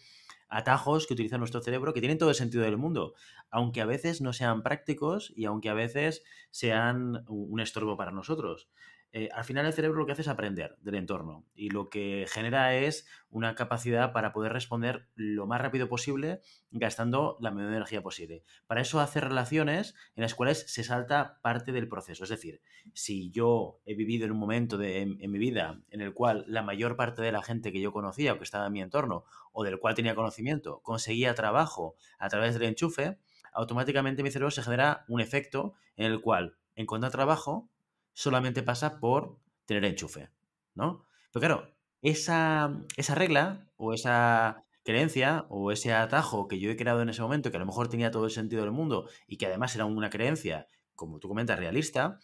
atajos 0.49 1.07
que 1.07 1.13
utiliza 1.13 1.37
nuestro 1.37 1.61
cerebro 1.61 1.93
que 1.93 1.99
tienen 2.01 2.17
todo 2.17 2.29
el 2.29 2.35
sentido 2.35 2.63
del 2.63 2.77
mundo, 2.77 3.13
aunque 3.49 3.81
a 3.81 3.85
veces 3.85 4.21
no 4.21 4.33
sean 4.33 4.63
prácticos 4.63 5.31
y 5.35 5.45
aunque 5.45 5.69
a 5.69 5.73
veces 5.73 6.23
sean 6.51 7.23
un 7.27 7.59
estorbo 7.59 7.97
para 7.97 8.11
nosotros. 8.11 8.69
Eh, 9.17 9.29
al 9.31 9.45
final 9.45 9.65
el 9.65 9.71
cerebro 9.71 9.99
lo 9.99 10.05
que 10.05 10.11
hace 10.11 10.23
es 10.23 10.27
aprender 10.27 10.75
del 10.81 10.95
entorno 10.95 11.45
y 11.55 11.69
lo 11.69 11.89
que 11.89 12.25
genera 12.27 12.75
es 12.75 13.07
una 13.29 13.55
capacidad 13.55 14.11
para 14.11 14.33
poder 14.33 14.51
responder 14.51 15.07
lo 15.15 15.47
más 15.47 15.61
rápido 15.61 15.87
posible 15.87 16.41
gastando 16.69 17.37
la 17.39 17.51
menor 17.51 17.71
energía 17.71 18.03
posible. 18.03 18.43
Para 18.67 18.81
eso 18.81 18.99
hace 18.99 19.21
relaciones 19.21 19.95
en 20.17 20.23
las 20.23 20.35
cuales 20.35 20.65
se 20.67 20.83
salta 20.83 21.39
parte 21.41 21.71
del 21.71 21.87
proceso. 21.87 22.25
Es 22.25 22.29
decir, 22.29 22.59
si 22.91 23.31
yo 23.31 23.79
he 23.85 23.95
vivido 23.95 24.25
en 24.25 24.33
un 24.33 24.37
momento 24.37 24.77
de, 24.77 25.03
en, 25.03 25.31
mi 25.31 25.39
vida 25.39 25.79
en 25.91 26.01
el 26.01 26.13
cual 26.13 26.43
la 26.49 26.61
mayor 26.61 26.97
parte 26.97 27.21
de 27.21 27.31
la 27.31 27.41
gente 27.41 27.71
que 27.71 27.79
yo 27.79 27.93
conocía 27.93 28.33
o 28.33 28.37
que 28.37 28.43
estaba 28.43 28.67
en 28.67 28.73
mi 28.73 28.81
entorno 28.81 29.23
o 29.53 29.63
del 29.63 29.79
cual 29.79 29.95
tenía 29.95 30.13
conocimiento 30.13 30.81
conseguía 30.83 31.33
trabajo 31.35 31.95
a 32.19 32.27
través 32.27 32.55
del 32.55 32.63
enchufe, 32.63 33.17
automáticamente 33.53 34.23
mi 34.23 34.31
cerebro 34.31 34.51
se 34.51 34.61
genera 34.61 35.05
un 35.07 35.21
efecto 35.21 35.73
en 35.95 36.11
el 36.11 36.19
cual 36.19 36.57
encontrar 36.75 37.13
trabajo 37.13 37.69
solamente 38.15 38.63
pasa 38.63 38.99
por 38.99 39.37
tener 39.65 39.85
enchufe, 39.85 40.29
¿no? 40.73 41.05
Pero 41.31 41.45
claro, 41.45 41.75
esa, 42.01 42.81
esa 42.97 43.13
regla 43.13 43.69
o 43.75 43.93
esa 43.93 44.63
creencia 44.83 45.45
o 45.49 45.71
ese 45.71 45.93
atajo 45.93 46.47
que 46.47 46.59
yo 46.59 46.71
he 46.71 46.77
creado 46.77 47.01
en 47.01 47.09
ese 47.09 47.21
momento, 47.21 47.51
que 47.51 47.57
a 47.57 47.59
lo 47.59 47.65
mejor 47.65 47.89
tenía 47.89 48.11
todo 48.11 48.25
el 48.25 48.31
sentido 48.31 48.61
del 48.61 48.71
mundo 48.71 49.09
y 49.27 49.37
que 49.37 49.47
además 49.47 49.75
era 49.75 49.85
una 49.85 50.09
creencia, 50.09 50.67
como 50.95 51.19
tú 51.19 51.27
comentas, 51.27 51.59
realista, 51.59 52.19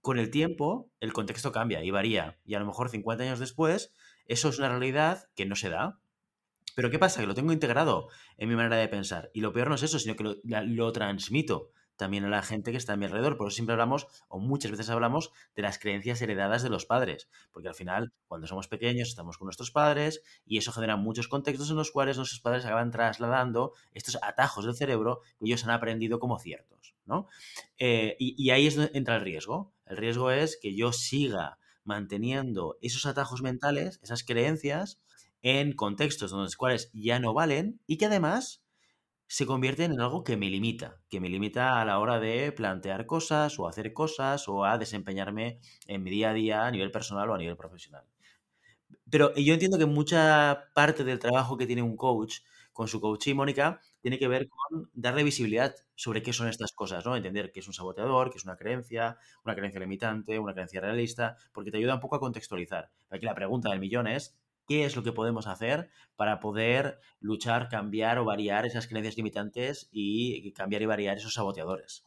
con 0.00 0.18
el 0.18 0.30
tiempo 0.30 0.90
el 1.00 1.12
contexto 1.12 1.50
cambia 1.50 1.82
y 1.82 1.90
varía. 1.90 2.38
Y 2.44 2.54
a 2.54 2.60
lo 2.60 2.66
mejor 2.66 2.88
50 2.88 3.24
años 3.24 3.38
después, 3.38 3.92
eso 4.26 4.48
es 4.48 4.58
una 4.58 4.68
realidad 4.68 5.28
que 5.34 5.46
no 5.46 5.56
se 5.56 5.70
da. 5.70 5.98
Pero 6.76 6.90
¿qué 6.90 6.98
pasa? 6.98 7.20
Que 7.20 7.26
lo 7.26 7.34
tengo 7.34 7.52
integrado 7.52 8.08
en 8.36 8.48
mi 8.48 8.54
manera 8.54 8.76
de 8.76 8.88
pensar. 8.88 9.30
Y 9.34 9.40
lo 9.40 9.52
peor 9.52 9.68
no 9.68 9.74
es 9.74 9.82
eso, 9.82 9.98
sino 9.98 10.14
que 10.14 10.24
lo, 10.24 10.36
lo 10.44 10.92
transmito 10.92 11.70
también 12.02 12.24
a 12.24 12.28
la 12.28 12.42
gente 12.42 12.72
que 12.72 12.76
está 12.76 12.94
a 12.94 12.96
mi 12.96 13.04
alrededor. 13.04 13.36
Por 13.36 13.46
eso 13.46 13.54
siempre 13.54 13.74
hablamos, 13.74 14.08
o 14.28 14.40
muchas 14.40 14.72
veces 14.72 14.90
hablamos, 14.90 15.30
de 15.54 15.62
las 15.62 15.78
creencias 15.78 16.20
heredadas 16.20 16.64
de 16.64 16.68
los 16.68 16.84
padres. 16.84 17.28
Porque 17.52 17.68
al 17.68 17.76
final, 17.76 18.12
cuando 18.26 18.48
somos 18.48 18.66
pequeños, 18.66 19.08
estamos 19.08 19.38
con 19.38 19.46
nuestros 19.46 19.70
padres 19.70 20.20
y 20.44 20.58
eso 20.58 20.72
genera 20.72 20.96
muchos 20.96 21.28
contextos 21.28 21.70
en 21.70 21.76
los 21.76 21.92
cuales 21.92 22.16
nuestros 22.16 22.40
padres 22.40 22.64
acaban 22.64 22.90
trasladando 22.90 23.72
estos 23.92 24.18
atajos 24.20 24.64
del 24.64 24.74
cerebro 24.74 25.20
que 25.38 25.46
ellos 25.46 25.62
han 25.62 25.70
aprendido 25.70 26.18
como 26.18 26.40
ciertos. 26.40 26.96
¿no? 27.06 27.28
Eh, 27.78 28.16
y, 28.18 28.50
ahí 28.50 28.66
es 28.66 28.74
donde 28.74 28.90
entra 28.98 29.14
el 29.14 29.22
riesgo. 29.22 29.72
El 29.86 29.96
riesgo 29.96 30.32
es 30.32 30.58
que 30.60 30.74
yo 30.74 30.92
siga 30.92 31.58
manteniendo 31.84 32.78
esos 32.80 33.06
atajos 33.06 33.42
mentales, 33.42 34.00
esas 34.02 34.24
creencias, 34.24 35.00
en 35.42 35.72
contextos 35.74 36.32
donde 36.32 36.44
los 36.44 36.56
cuales 36.56 36.90
ya 36.92 37.20
no 37.20 37.32
valen 37.32 37.80
y 37.86 37.96
que 37.96 38.06
además 38.06 38.61
se 39.32 39.46
convierten 39.46 39.92
en 39.92 40.00
algo 40.02 40.24
que 40.24 40.36
me 40.36 40.50
limita, 40.50 41.00
que 41.08 41.18
me 41.18 41.30
limita 41.30 41.80
a 41.80 41.86
la 41.86 41.98
hora 42.00 42.20
de 42.20 42.52
plantear 42.52 43.06
cosas 43.06 43.58
o 43.58 43.66
hacer 43.66 43.94
cosas 43.94 44.46
o 44.46 44.66
a 44.66 44.76
desempeñarme 44.76 45.58
en 45.86 46.02
mi 46.02 46.10
día 46.10 46.28
a 46.30 46.34
día 46.34 46.66
a 46.66 46.70
nivel 46.70 46.90
personal 46.90 47.30
o 47.30 47.34
a 47.34 47.38
nivel 47.38 47.56
profesional. 47.56 48.04
Pero 49.10 49.34
yo 49.34 49.54
entiendo 49.54 49.78
que 49.78 49.86
mucha 49.86 50.68
parte 50.74 51.02
del 51.02 51.18
trabajo 51.18 51.56
que 51.56 51.66
tiene 51.66 51.80
un 51.80 51.96
coach 51.96 52.40
con 52.74 52.88
su 52.88 53.00
coaching, 53.00 53.34
Mónica, 53.34 53.80
tiene 54.02 54.18
que 54.18 54.28
ver 54.28 54.50
con 54.50 54.90
darle 54.92 55.24
visibilidad 55.24 55.74
sobre 55.94 56.22
qué 56.22 56.34
son 56.34 56.48
estas 56.48 56.72
cosas, 56.72 57.06
¿no? 57.06 57.16
Entender 57.16 57.52
qué 57.52 57.60
es 57.60 57.66
un 57.66 57.72
saboteador, 57.72 58.30
qué 58.30 58.36
es 58.36 58.44
una 58.44 58.56
creencia, 58.56 59.16
una 59.46 59.54
creencia 59.54 59.80
limitante, 59.80 60.38
una 60.38 60.52
creencia 60.52 60.82
realista, 60.82 61.38
porque 61.54 61.70
te 61.70 61.78
ayuda 61.78 61.94
un 61.94 62.00
poco 62.00 62.16
a 62.16 62.20
contextualizar. 62.20 62.90
Aquí 63.08 63.24
la 63.24 63.34
pregunta 63.34 63.70
del 63.70 63.80
millón 63.80 64.08
es, 64.08 64.36
qué 64.72 64.86
es 64.86 64.96
lo 64.96 65.02
que 65.02 65.12
podemos 65.12 65.46
hacer 65.48 65.90
para 66.16 66.40
poder 66.40 66.98
luchar, 67.20 67.68
cambiar 67.68 68.16
o 68.16 68.24
variar 68.24 68.64
esas 68.64 68.86
creencias 68.86 69.18
limitantes 69.18 69.90
y 69.92 70.50
cambiar 70.54 70.80
y 70.80 70.86
variar 70.86 71.18
esos 71.18 71.34
saboteadores. 71.34 72.04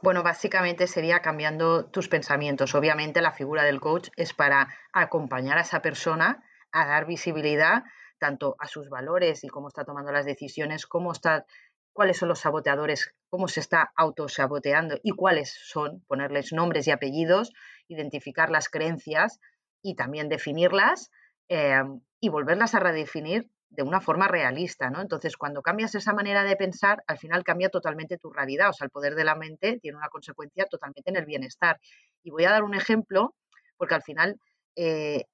Bueno, 0.00 0.22
básicamente 0.22 0.86
sería 0.86 1.22
cambiando 1.22 1.86
tus 1.86 2.06
pensamientos. 2.06 2.76
Obviamente 2.76 3.20
la 3.20 3.32
figura 3.32 3.64
del 3.64 3.80
coach 3.80 4.10
es 4.14 4.32
para 4.32 4.68
acompañar 4.92 5.58
a 5.58 5.62
esa 5.62 5.82
persona 5.82 6.44
a 6.70 6.86
dar 6.86 7.04
visibilidad 7.04 7.82
tanto 8.20 8.54
a 8.60 8.68
sus 8.68 8.88
valores 8.88 9.42
y 9.42 9.48
cómo 9.48 9.66
está 9.66 9.84
tomando 9.84 10.12
las 10.12 10.24
decisiones, 10.24 10.86
cómo 10.86 11.10
está, 11.10 11.46
cuáles 11.92 12.16
son 12.16 12.28
los 12.28 12.38
saboteadores, 12.38 13.12
cómo 13.28 13.48
se 13.48 13.58
está 13.58 13.90
autosaboteando 13.96 15.00
y 15.02 15.10
cuáles 15.10 15.52
son, 15.64 16.04
ponerles 16.06 16.52
nombres 16.52 16.86
y 16.86 16.92
apellidos, 16.92 17.52
identificar 17.88 18.50
las 18.50 18.68
creencias 18.68 19.40
y 19.82 19.96
también 19.96 20.28
definirlas 20.28 21.10
Em, 21.48 22.00
y 22.20 22.28
volverlas 22.28 22.74
a 22.74 22.80
redefinir 22.80 23.50
de 23.70 23.82
una 23.82 24.00
forma 24.00 24.28
realista, 24.28 24.90
¿no? 24.90 25.00
Entonces, 25.00 25.36
cuando 25.36 25.62
cambias 25.62 25.94
esa 25.94 26.12
manera 26.12 26.42
de 26.42 26.56
pensar, 26.56 27.02
al 27.06 27.18
final 27.18 27.44
cambia 27.44 27.70
totalmente 27.70 28.18
tu 28.18 28.30
realidad, 28.30 28.70
o 28.70 28.72
sea, 28.72 28.86
el 28.86 28.90
poder 28.90 29.14
de 29.14 29.24
la 29.24 29.34
mente 29.34 29.78
tiene 29.80 29.96
una 29.96 30.08
consecuencia 30.08 30.66
totalmente 30.66 31.10
en 31.10 31.16
el 31.16 31.26
bienestar. 31.26 31.78
Y 32.22 32.30
voy 32.30 32.44
a 32.44 32.50
dar 32.50 32.64
un 32.64 32.74
ejemplo, 32.74 33.34
porque 33.76 33.94
al 33.94 34.02
final, 34.02 34.40
eh, 34.76 35.24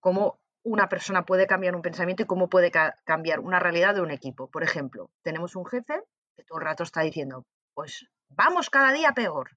cómo 0.00 0.40
una 0.64 0.88
persona 0.88 1.24
puede 1.24 1.46
cambiar 1.46 1.76
un 1.76 1.82
pensamiento 1.82 2.22
y 2.22 2.26
cómo 2.26 2.48
puede 2.48 2.70
cambiar 3.04 3.40
una 3.40 3.60
realidad 3.60 3.94
de 3.94 4.00
un 4.00 4.10
equipo. 4.10 4.50
Por 4.50 4.62
ejemplo, 4.62 5.10
tenemos 5.22 5.56
un 5.56 5.66
jefe 5.66 6.00
que 6.36 6.44
todo 6.44 6.58
el 6.58 6.64
rato 6.64 6.82
está 6.82 7.02
diciendo, 7.02 7.44
pues 7.74 8.06
vamos 8.28 8.70
cada 8.70 8.92
día 8.92 9.12
peor, 9.12 9.50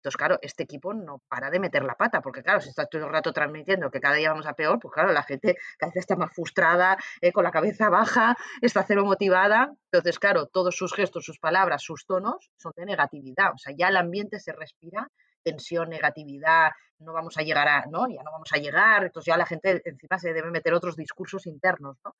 entonces, 0.00 0.16
claro, 0.16 0.38
este 0.40 0.62
equipo 0.62 0.94
no 0.94 1.22
para 1.28 1.50
de 1.50 1.60
meter 1.60 1.84
la 1.84 1.94
pata, 1.94 2.22
porque 2.22 2.42
claro, 2.42 2.62
si 2.62 2.70
está 2.70 2.86
todo 2.86 3.04
el 3.04 3.12
rato 3.12 3.34
transmitiendo 3.34 3.90
que 3.90 4.00
cada 4.00 4.14
día 4.14 4.30
vamos 4.30 4.46
a 4.46 4.54
peor, 4.54 4.78
pues 4.80 4.94
claro, 4.94 5.12
la 5.12 5.22
gente 5.22 5.56
cada 5.76 5.92
vez 5.92 6.00
está 6.00 6.16
más 6.16 6.32
frustrada, 6.32 6.96
eh, 7.20 7.32
con 7.32 7.44
la 7.44 7.50
cabeza 7.50 7.90
baja, 7.90 8.34
está 8.62 8.82
cero 8.82 9.04
motivada. 9.04 9.74
Entonces, 9.92 10.18
claro, 10.18 10.46
todos 10.46 10.74
sus 10.74 10.94
gestos, 10.94 11.26
sus 11.26 11.38
palabras, 11.38 11.82
sus 11.82 12.06
tonos 12.06 12.50
son 12.56 12.72
de 12.76 12.86
negatividad. 12.86 13.52
O 13.52 13.58
sea, 13.58 13.74
ya 13.76 13.88
el 13.88 13.98
ambiente 13.98 14.40
se 14.40 14.52
respira 14.52 15.10
tensión, 15.42 15.90
negatividad, 15.90 16.70
no 16.98 17.12
vamos 17.12 17.36
a 17.36 17.42
llegar 17.42 17.68
a, 17.68 17.84
¿no? 17.84 18.08
Ya 18.08 18.22
no 18.22 18.32
vamos 18.32 18.50
a 18.52 18.56
llegar, 18.56 19.04
entonces 19.04 19.30
ya 19.30 19.36
la 19.36 19.46
gente 19.46 19.82
encima 19.84 20.18
se 20.18 20.32
debe 20.32 20.50
meter 20.50 20.72
otros 20.72 20.96
discursos 20.96 21.46
internos, 21.46 21.98
¿no? 22.04 22.14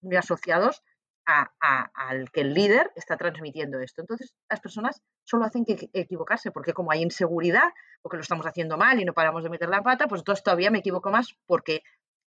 Muy 0.00 0.16
asociados 0.16 0.82
al 1.26 2.30
que 2.30 2.42
el 2.42 2.54
líder 2.54 2.92
está 2.94 3.16
transmitiendo 3.16 3.80
esto. 3.80 4.00
Entonces, 4.00 4.32
las 4.48 4.60
personas 4.60 5.02
solo 5.24 5.44
hacen 5.44 5.64
que 5.64 5.90
equivocarse, 5.92 6.52
porque 6.52 6.72
como 6.72 6.92
hay 6.92 7.02
inseguridad, 7.02 7.72
porque 8.00 8.16
lo 8.16 8.22
estamos 8.22 8.46
haciendo 8.46 8.76
mal 8.76 9.00
y 9.00 9.04
no 9.04 9.12
paramos 9.12 9.42
de 9.42 9.50
meter 9.50 9.68
la 9.68 9.82
pata, 9.82 10.06
pues 10.06 10.20
entonces 10.20 10.44
todavía 10.44 10.70
me 10.70 10.78
equivoco 10.78 11.10
más 11.10 11.34
porque, 11.46 11.82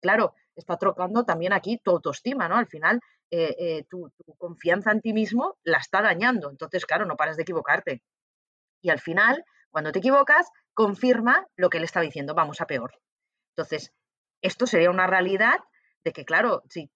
claro, 0.02 0.36
está 0.56 0.78
trocando 0.78 1.24
también 1.24 1.54
aquí 1.54 1.80
tu 1.84 1.92
autoestima, 1.92 2.50
¿no? 2.50 2.58
Al 2.58 2.68
final, 2.68 3.00
eh, 3.30 3.56
eh, 3.58 3.86
tu, 3.90 4.10
tu, 4.10 4.36
confianza 4.36 4.92
en 4.92 5.02
ti 5.02 5.14
mismo 5.14 5.58
la 5.64 5.78
está 5.78 6.02
dañando. 6.02 6.50
Entonces, 6.50 6.86
claro, 6.86 7.06
no 7.06 7.16
paras 7.16 7.38
de 7.38 7.44
equivocarte. 7.44 8.02
Y 8.82 8.90
al 8.90 9.00
final, 9.00 9.46
cuando 9.70 9.92
te 9.92 10.00
equivocas, 10.00 10.50
confirma 10.74 11.48
lo 11.56 11.70
que 11.70 11.78
él 11.78 11.86
estaba 11.86 12.04
diciendo, 12.04 12.34
vamos 12.34 12.60
a 12.60 12.68
peor. 12.68 12.92
Entonces, 13.56 13.94
esto 14.42 14.68
sería 14.68 14.90
una 14.90 15.08
realidad 15.08 15.60
de 16.04 16.12
que, 16.12 16.26
claro, 16.26 16.64
si 16.70 16.90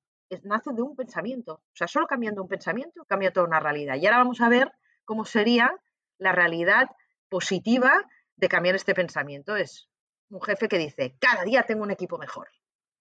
nace 0.44 0.72
de 0.74 0.82
un 0.82 0.96
pensamiento. 0.96 1.54
O 1.54 1.76
sea, 1.76 1.88
solo 1.88 2.08
cambiando 2.08 2.42
un 2.42 2.48
pensamiento 2.48 3.06
cambia 3.06 3.32
toda 3.32 3.48
una 3.48 3.60
realidad. 3.60 3.96
Y 3.96 4.06
ahora 4.06 4.20
vamos 4.20 4.42
a 4.42 4.50
ver 4.50 4.72
cómo 5.04 5.26
sería 5.26 5.72
la 6.18 6.32
realidad 6.32 6.90
positiva 7.30 8.04
de 8.36 8.48
cambiar 8.48 8.76
este 8.76 8.94
pensamiento. 8.94 9.56
Es 9.56 9.90
un 10.30 10.42
jefe 10.42 10.68
que 10.68 10.78
dice, 10.78 11.16
cada 11.20 11.44
día 11.44 11.64
tengo 11.64 11.84
un 11.84 11.92
equipo 11.92 12.18
mejor. 12.18 12.50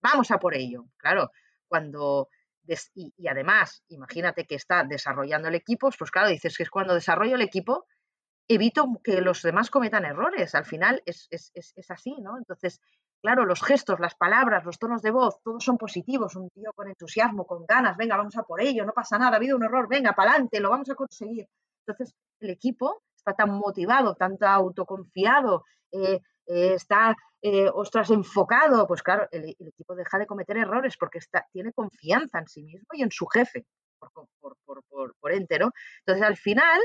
Vamos 0.02 0.30
a 0.30 0.38
por 0.38 0.54
ello. 0.54 0.86
Claro, 0.96 1.30
cuando... 1.66 2.28
y, 2.94 3.28
además, 3.28 3.82
imagínate 3.88 4.46
que 4.46 4.54
está 4.54 4.84
desarrollando 4.84 5.48
el 5.48 5.54
equipo, 5.54 5.90
pues 5.98 6.10
claro, 6.10 6.28
dices 6.28 6.56
que 6.56 6.62
es 6.64 6.70
cuando 6.70 6.94
desarrollo 6.94 7.36
el 7.36 7.42
equipo, 7.42 7.86
evito 8.48 8.86
que 9.02 9.20
los 9.20 9.42
demás 9.42 9.70
cometan 9.70 10.04
errores. 10.04 10.54
Al 10.54 10.66
final 10.66 11.02
es, 11.06 11.26
es, 11.30 11.52
es 11.54 11.90
así, 11.90 12.20
¿no? 12.20 12.36
Entonces, 12.36 12.80
Claro, 13.24 13.46
los 13.46 13.62
gestos, 13.62 14.00
las 14.00 14.14
palabras, 14.14 14.66
los 14.66 14.78
tonos 14.78 15.00
de 15.00 15.10
voz, 15.10 15.40
todos 15.42 15.64
son 15.64 15.78
positivos. 15.78 16.36
Un 16.36 16.50
tío 16.50 16.74
con 16.74 16.88
entusiasmo, 16.88 17.46
con 17.46 17.64
ganas, 17.64 17.96
venga, 17.96 18.18
vamos 18.18 18.36
a 18.36 18.42
por 18.42 18.60
ello, 18.60 18.84
no 18.84 18.92
pasa 18.92 19.16
nada, 19.16 19.32
ha 19.32 19.36
habido 19.36 19.56
un 19.56 19.64
error, 19.64 19.88
venga, 19.88 20.12
para 20.12 20.32
adelante, 20.32 20.60
lo 20.60 20.68
vamos 20.68 20.90
a 20.90 20.94
conseguir. 20.94 21.48
Entonces, 21.86 22.14
el 22.40 22.50
equipo 22.50 23.02
está 23.16 23.32
tan 23.32 23.52
motivado, 23.52 24.14
tan 24.14 24.36
autoconfiado, 24.42 25.64
eh, 25.90 26.20
eh, 26.44 26.74
está, 26.74 27.16
eh, 27.40 27.70
ostras, 27.72 28.10
enfocado, 28.10 28.86
pues 28.86 29.02
claro, 29.02 29.26
el, 29.30 29.56
equipo 29.58 29.94
deja 29.94 30.18
de 30.18 30.26
cometer 30.26 30.58
errores 30.58 30.98
porque 30.98 31.20
tiene 31.50 31.72
confianza 31.72 32.40
en 32.40 32.46
sí 32.46 32.62
mismo 32.62 32.88
y 32.92 33.04
en 33.04 33.10
su 33.10 33.24
jefe, 33.24 33.64
por, 33.98 34.10
por, 34.66 34.82
por, 34.90 35.14
por 35.18 35.32
ente, 35.32 35.54
Entonces, 35.54 36.22
al 36.22 36.36
final, 36.36 36.78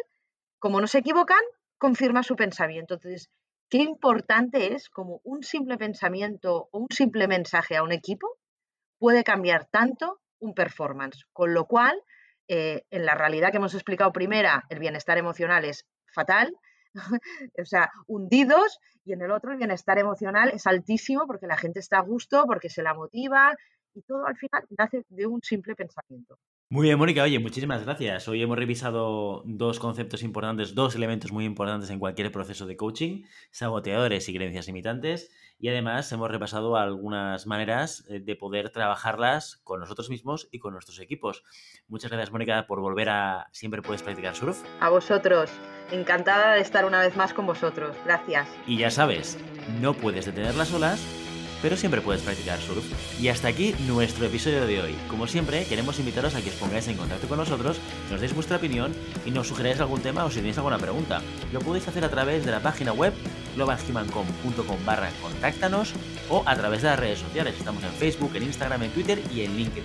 como 0.58 0.80
no 0.80 0.88
se 0.88 1.00
equivocan, 1.00 1.42
confirma 1.78 2.24
su 2.24 2.38
pensamiento. 2.38 2.94
Entonces, 2.94 3.30
qué 3.70 3.78
importante 3.78 4.74
es 4.74 4.90
como 4.90 5.22
un 5.24 5.44
simple 5.44 5.78
pensamiento 5.78 6.70
o 6.72 6.80
un 6.80 6.88
simple 6.90 7.28
mensaje 7.28 7.78
a 7.78 7.84
un 7.84 7.92
equipo 7.92 8.38
puede 8.98 9.24
cambiar 9.24 9.66
tanto 9.66 10.20
un 10.40 10.54
performance. 10.54 11.26
Con 11.34 11.54
lo 11.54 11.66
cual, 11.66 12.02
eh, 12.48 12.84
en 12.90 13.06
la 13.06 13.16
realidad 13.16 13.52
que 13.52 13.58
hemos 13.58 13.74
explicado 13.74 14.12
primera, 14.12 14.66
el 14.70 14.80
bienestar 14.80 15.18
emocional 15.18 15.66
es 15.66 15.86
fatal, 16.14 16.56
o 17.62 17.66
sea, 17.66 17.92
hundidos, 18.08 18.80
y 19.06 19.14
en 19.14 19.22
el 19.22 19.32
otro 19.32 19.52
el 19.52 19.58
bienestar 19.58 20.00
emocional 20.00 20.50
es 20.54 20.68
altísimo 20.68 21.26
porque 21.28 21.48
la 21.48 21.58
gente 21.58 21.80
está 21.80 21.98
a 22.00 22.04
gusto, 22.04 22.46
porque 22.46 22.70
se 22.70 22.84
la 22.84 22.94
motiva 22.94 23.56
y 24.00 24.02
todo 24.02 24.26
al 24.26 24.38
final 24.38 24.66
nace 24.78 25.06
de 25.10 25.28
un 25.28 25.42
simple 25.44 25.76
pensamiento. 25.76 26.38
Muy 26.72 26.86
bien, 26.86 27.00
Mónica. 27.00 27.24
Oye, 27.24 27.40
muchísimas 27.40 27.84
gracias. 27.84 28.28
Hoy 28.28 28.44
hemos 28.44 28.56
revisado 28.56 29.42
dos 29.46 29.80
conceptos 29.80 30.22
importantes, 30.22 30.76
dos 30.76 30.96
elementos 30.96 31.32
muy 31.32 31.44
importantes 31.46 31.90
en 31.90 31.98
cualquier 31.98 32.32
proceso 32.32 32.68
de 32.68 32.78
coaching, 32.78 33.24
saboteadores 33.50 34.30
y 34.30 34.36
creencias 34.36 34.68
imitantes. 34.68 35.32
Y 35.58 35.70
además 35.70 36.12
hemos 36.12 36.30
repasado 36.30 36.78
algunas 36.78 37.48
maneras 37.48 38.06
eh, 38.08 38.20
de 38.20 38.36
poder 38.36 38.70
trabajarlas 38.70 39.58
con 39.64 39.80
nosotros 39.80 40.12
mismos 40.12 40.48
y 40.52 40.60
con 40.60 40.74
nuestros 40.74 41.00
equipos. 41.00 41.44
Muchas 41.88 42.12
gracias, 42.12 42.32
Mónica, 42.32 42.68
por 42.68 42.82
volver 42.82 43.10
a 43.10 43.48
Siempre 43.52 43.82
Puedes 43.82 44.04
Practicar 44.04 44.36
Surf. 44.36 44.64
A 44.80 44.90
vosotros. 44.90 45.50
Encantada 45.92 46.54
de 46.54 46.62
estar 46.62 46.86
una 46.86 47.02
vez 47.02 47.18
más 47.18 47.34
con 47.34 47.48
vosotros. 47.48 47.98
Gracias. 48.06 48.48
Y 48.68 48.78
ya 48.78 48.92
sabes, 48.92 49.40
no 49.82 49.96
puedes 49.96 50.28
detener 50.28 50.54
las 50.54 50.72
olas 50.72 51.29
pero 51.62 51.78
siempre 51.78 52.02
puedes 52.02 52.22
practicar 52.22 52.60
surf. 52.60 52.84
Y 53.22 53.28
hasta 53.28 53.48
aquí 53.48 53.76
nuestro 53.88 54.26
episodio 54.26 54.66
de 54.66 54.82
hoy. 54.82 54.96
Como 55.10 55.28
siempre, 55.28 55.66
queremos 55.66 56.00
invitaros 56.00 56.36
a 56.36 56.42
que 56.42 56.50
os 56.50 56.56
pongáis 56.56 56.88
en 56.88 56.98
contacto 56.98 57.28
con 57.28 57.38
nosotros, 57.38 57.78
nos 58.10 58.22
deis 58.22 58.34
vuestra 58.34 58.58
opinión 58.58 58.94
y 59.26 59.32
nos 59.32 59.48
sugeráis 59.48 59.80
algún 59.80 60.02
tema 60.02 60.26
o 60.26 60.30
si 60.30 60.38
tenéis 60.38 60.58
alguna 60.58 60.78
pregunta. 60.78 61.22
Lo 61.52 61.60
podéis 61.60 61.88
hacer 61.88 62.04
a 62.04 62.10
través 62.10 62.46
de 62.46 62.52
la 62.52 62.62
página 62.62 62.94
web 62.94 63.14
globalhumancom.com 63.56 64.86
barra 64.86 65.10
contáctanos 65.22 65.94
o 66.30 66.44
a 66.46 66.56
través 66.56 66.82
de 66.82 66.90
las 66.90 67.00
redes 67.00 67.20
sociales. 67.20 67.56
Estamos 67.58 67.84
en 67.84 67.92
Facebook, 67.92 68.36
en 68.36 68.44
Instagram, 68.44 68.84
en 68.84 68.92
Twitter 68.92 69.22
y 69.34 69.42
en 69.42 69.58
LinkedIn. 69.58 69.84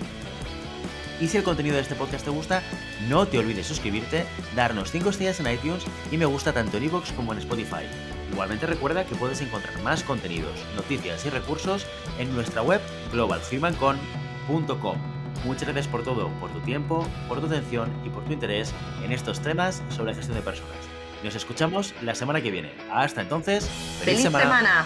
Y 1.19 1.27
si 1.27 1.37
el 1.37 1.43
contenido 1.43 1.75
de 1.75 1.81
este 1.81 1.95
podcast 1.95 2.25
te 2.25 2.31
gusta, 2.31 2.61
no 3.07 3.25
te 3.25 3.39
olvides 3.39 3.67
suscribirte, 3.67 4.25
darnos 4.55 4.91
5 4.91 5.09
estrellas 5.09 5.39
en 5.39 5.51
iTunes 5.51 5.83
y 6.11 6.17
me 6.17 6.25
gusta 6.25 6.51
tanto 6.51 6.77
en 6.77 6.83
iVoox 6.83 7.13
como 7.13 7.31
en 7.31 7.39
Spotify. 7.39 7.85
Igualmente 8.31 8.65
recuerda 8.65 9.05
que 9.05 9.15
puedes 9.15 9.41
encontrar 9.41 9.79
más 9.81 10.03
contenidos, 10.03 10.53
noticias 10.75 11.25
y 11.25 11.29
recursos 11.29 11.85
en 12.19 12.33
nuestra 12.33 12.61
web 12.61 12.81
globalhumancon.com. 13.11 14.97
Muchas 15.43 15.63
gracias 15.63 15.87
por 15.87 16.03
todo, 16.03 16.29
por 16.39 16.51
tu 16.51 16.59
tiempo, 16.61 17.07
por 17.27 17.39
tu 17.39 17.47
atención 17.47 17.91
y 18.05 18.09
por 18.09 18.23
tu 18.23 18.33
interés 18.33 18.73
en 19.03 19.11
estos 19.11 19.41
temas 19.41 19.83
sobre 19.89 20.15
gestión 20.15 20.37
de 20.37 20.43
personas. 20.43 20.75
Nos 21.23 21.35
escuchamos 21.35 21.93
la 22.01 22.15
semana 22.15 22.41
que 22.41 22.51
viene. 22.51 22.71
Hasta 22.91 23.21
entonces, 23.21 23.67
feliz, 23.99 24.21
semana. 24.21 24.85